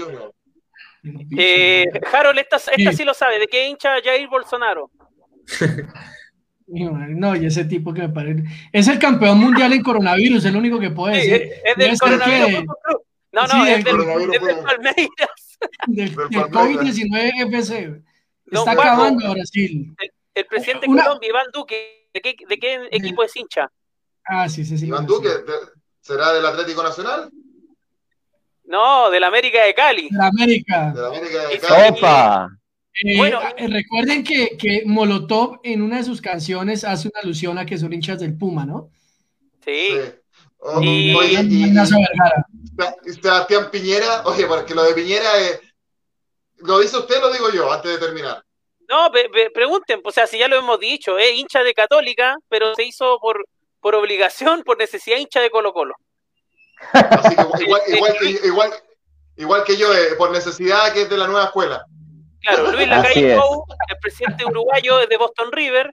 [1.37, 3.39] Eh, Harold, esta, esta sí lo sabe.
[3.39, 4.91] ¿De qué hincha Jair Bolsonaro?
[6.75, 8.45] No, y ese tipo que me parece.
[8.73, 11.49] Es el campeón mundial en coronavirus, es lo único que puede Sí, decir.
[11.53, 12.65] es es del Coronavirus que-.
[13.33, 14.55] No, no, Sí, es del del, Coronavirus es del.
[14.57, 15.59] Del, Palmeiras.
[15.89, 16.51] del Palmeiras.
[16.51, 18.03] COVID-19 FC.
[18.51, 19.95] Está acabando Brasil.
[20.35, 23.71] El presidente de Una- Colombia, Iván Duque, ¿de qué, de qué equipo es hincha?
[24.25, 24.87] Ah, sí, sí, sí.
[24.87, 25.29] Iván Duque,
[26.01, 27.31] ¿será del Atlético Nacional?
[28.65, 30.09] No, del América de Cali.
[30.11, 30.93] De América.
[30.95, 31.59] De la América de.
[31.59, 31.89] Cali.
[31.99, 32.49] Opa.
[33.05, 33.41] Eh, Bueno.
[33.57, 37.79] eh, recuerden que, que Molotov en una de sus canciones hace una alusión a que
[37.79, 38.91] son hinchas del Puma, ¿no?
[39.65, 39.91] Sí.
[39.93, 40.01] Sí.
[40.59, 45.61] O- Y- Oye, y, y- Sebastián Piñera, oye, porque lo de Piñera es.
[46.59, 48.45] ¿Lo dice usted o lo digo yo antes de terminar?
[48.89, 52.75] No, pe- pregunten, o sea, si ya lo hemos dicho, es hincha de Católica, pero
[52.75, 53.45] se hizo por,
[53.83, 55.95] por obligación, por necesidad hincha de Colo Colo.
[56.93, 58.71] Así que igual, igual, que, igual,
[59.37, 61.85] igual que yo, eh, por necesidad que es de la nueva escuela.
[62.41, 63.37] Claro, Luis Lacalle.
[63.37, 65.93] Pou, el presidente uruguayo es de Boston River,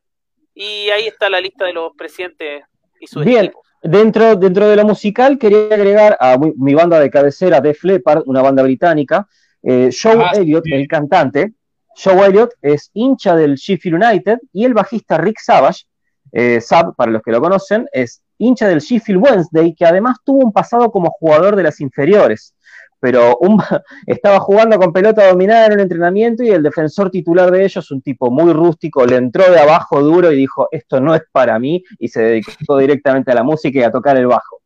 [0.53, 2.63] y ahí está la lista de los presidentes
[2.99, 3.45] y sus Bien.
[3.45, 3.65] equipos.
[3.81, 8.23] Dentro, dentro de lo musical, quería agregar a mi, mi banda de cabecera, Def Leppard,
[8.25, 9.25] una banda británica.
[9.63, 10.73] Eh, Joe Ah, Elliott, sí.
[10.73, 11.53] el cantante,
[11.95, 15.85] Joe Elliott es hincha del Sheffield United y el bajista Rick Savage,
[16.31, 20.45] eh, Sab, para los que lo conocen, es hincha del Sheffield Wednesday, que además tuvo
[20.45, 22.55] un pasado como jugador de las inferiores.
[22.99, 23.37] Pero
[24.07, 28.01] estaba jugando con pelota dominada en un entrenamiento y el defensor titular de ellos, un
[28.01, 31.83] tipo muy rústico, le entró de abajo duro y dijo, esto no es para mí,
[31.97, 34.59] y se dedicó directamente a la música y a tocar el bajo.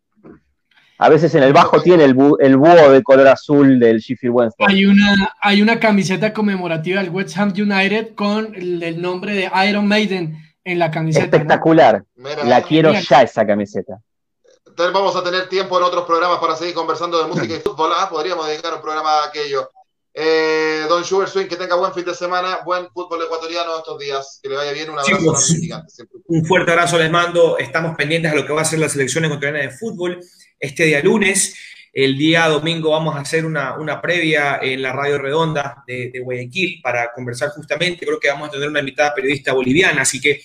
[1.00, 4.68] A veces en el bajo tiene el, el búho de color azul del Sheffield Wednesday.
[4.70, 9.88] Hay una, hay una camiseta conmemorativa del West Ham United con el nombre de Iron
[9.88, 11.26] Maiden en la camiseta.
[11.26, 11.32] ¿no?
[11.32, 12.04] Espectacular.
[12.16, 14.00] Mira, La quiero ya esa camiseta.
[14.66, 17.92] Entonces vamos a tener tiempo en otros programas para seguir conversando de música y fútbol.
[17.96, 19.70] Ah, podríamos dedicar un programa a aquello.
[20.16, 24.40] Eh, don Schubert Swing, que tenga buen fin de semana, buen fútbol ecuatoriano estos días.
[24.42, 25.48] Que le vaya bien, un abrazo Chicos.
[25.60, 25.94] gigante.
[26.28, 27.58] Un fuerte abrazo les mando.
[27.58, 30.20] Estamos pendientes a lo que va a ser la selección ecuatoriana de fútbol
[30.60, 31.56] este día lunes.
[31.92, 36.20] El día domingo vamos a hacer una, una previa en la Radio Redonda de, de
[36.22, 38.06] Guayaquil para conversar justamente.
[38.06, 40.42] Creo que vamos a tener una invitada periodista boliviana, así que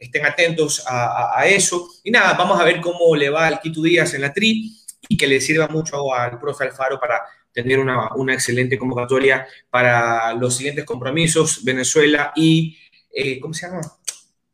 [0.00, 1.04] estén atentos a,
[1.36, 1.88] a- a eso.
[2.02, 4.74] Y nada, vamos a ver cómo le va al Quito Díaz en la tri
[5.08, 7.20] y que le sirva mucho al profe Alfaro para
[7.52, 12.78] tener una, una excelente convocatoria para los siguientes compromisos, Venezuela y,
[13.12, 13.80] eh, ¿cómo se llama?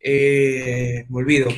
[0.00, 1.48] Eh, me olvido.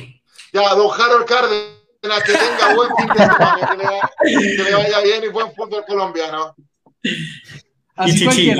[0.51, 4.11] Ya, don Harold Cárdenas, que tenga buen fin de semana, que le, va-
[4.57, 6.55] que le vaya bien y buen fútbol colombiano.
[7.95, 8.51] Así Y chichi,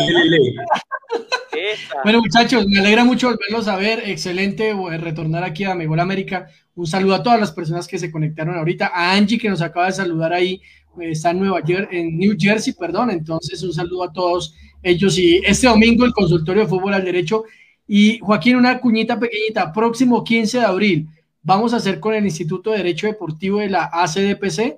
[2.03, 4.03] Bueno, muchachos, me alegra mucho volverlos a ver.
[4.05, 6.47] Excelente eh, retornar aquí a Megol América.
[6.75, 8.91] Un saludo a todas las personas que se conectaron ahorita.
[8.93, 10.61] A Angie, que nos acaba de saludar ahí,
[10.99, 13.11] eh, está en Nueva York, en New Jersey, perdón.
[13.11, 15.17] Entonces, un saludo a todos ellos.
[15.17, 17.43] Y este domingo, el consultorio de fútbol al derecho.
[17.87, 19.73] Y Joaquín, una cuñita pequeñita.
[19.73, 21.07] Próximo 15 de abril,
[21.41, 24.77] vamos a hacer con el Instituto de Derecho Deportivo de la ACDPC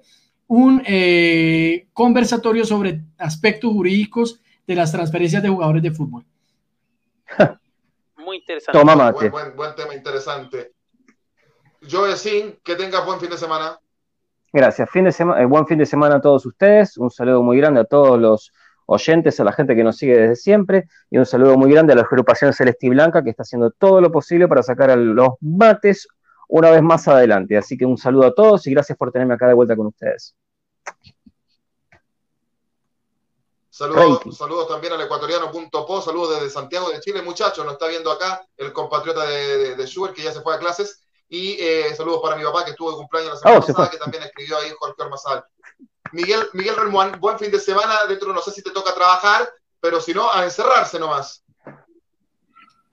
[0.52, 6.26] un eh, conversatorio sobre aspectos jurídicos de las transferencias de jugadores de fútbol.
[8.18, 8.78] Muy interesante.
[8.80, 9.30] Toma Buen, mate.
[9.30, 10.74] buen, buen tema interesante.
[11.90, 13.80] Joe Sin, que tenga buen fin de semana.
[14.54, 14.90] Gracias.
[14.90, 16.98] Fin de sema- eh, buen fin de semana a todos ustedes.
[16.98, 18.52] Un saludo muy grande a todos los
[18.86, 21.96] oyentes, a la gente que nos sigue desde siempre, y un saludo muy grande a
[21.96, 26.08] la agrupación Celesti Blanca, que está haciendo todo lo posible para sacar a los mates
[26.50, 27.58] una vez más adelante.
[27.58, 30.36] Así que un saludo a todos y gracias por tenerme acá de vuelta con ustedes.
[33.74, 38.46] Saludos, saludos también al ecuatoriano.po, saludos desde Santiago de Chile, muchachos, nos está viendo acá
[38.58, 41.08] el compatriota de, de, Schubert que ya se fue a clases.
[41.30, 43.98] Y eh, saludos para mi papá que estuvo de cumpleaños la semana oh, pasada, que
[43.98, 45.46] también escribió ahí Jorge Ormazal.
[46.12, 46.76] Miguel, Miguel
[47.18, 48.02] buen fin de semana.
[48.10, 49.50] Dentro no sé si te toca trabajar,
[49.80, 51.42] pero si no, a encerrarse nomás.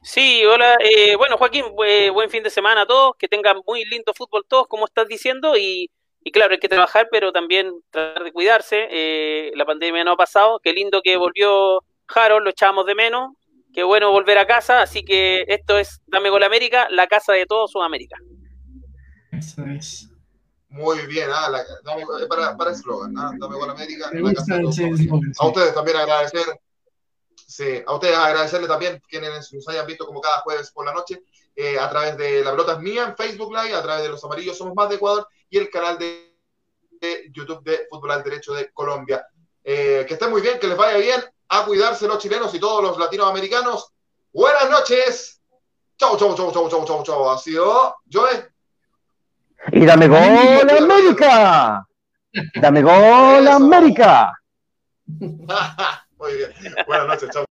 [0.00, 0.76] Sí, hola.
[0.78, 3.16] Eh, bueno, Joaquín, buen fin de semana a todos.
[3.18, 5.56] Que tengan muy lindo fútbol todos, como estás diciendo.
[5.56, 5.90] Y,
[6.30, 8.88] claro, hay que trabajar, pero también tratar de cuidarse.
[8.90, 10.60] Eh, la pandemia no ha pasado.
[10.62, 13.32] Qué lindo que volvió Harold, lo echábamos de menos.
[13.72, 14.82] Qué bueno volver a casa.
[14.82, 18.16] Así que esto es Dame Gol América, la casa de todo Sudamérica.
[19.30, 20.09] Eso es.
[20.70, 24.10] Muy bien, ah, eh, para, para eslogan, ah, dame con América.
[24.10, 26.44] a ustedes también agradecer,
[27.34, 31.22] sí, a ustedes agradecerle también quienes nos hayan visto como cada jueves por la noche
[31.56, 34.22] eh, a través de La Pelota es Mía en Facebook Live, a través de Los
[34.22, 36.27] Amarillos Somos Más de Ecuador y el canal de,
[37.33, 39.27] YouTube de Fútbol al Derecho de Colombia.
[39.62, 42.83] Eh, que estén muy bien, que les vaya bien, a cuidarse los chilenos y todos
[42.83, 43.93] los latinoamericanos.
[44.33, 45.41] Buenas noches.
[45.97, 47.31] Chau, chau, chau, chau, chau, chau, chau.
[47.31, 48.51] Ha sido Joe.
[49.73, 51.87] Y dame gol América.
[52.55, 54.33] Dame gol América.
[55.07, 56.53] Muy bien.
[56.87, 57.48] Buenas noches, chao.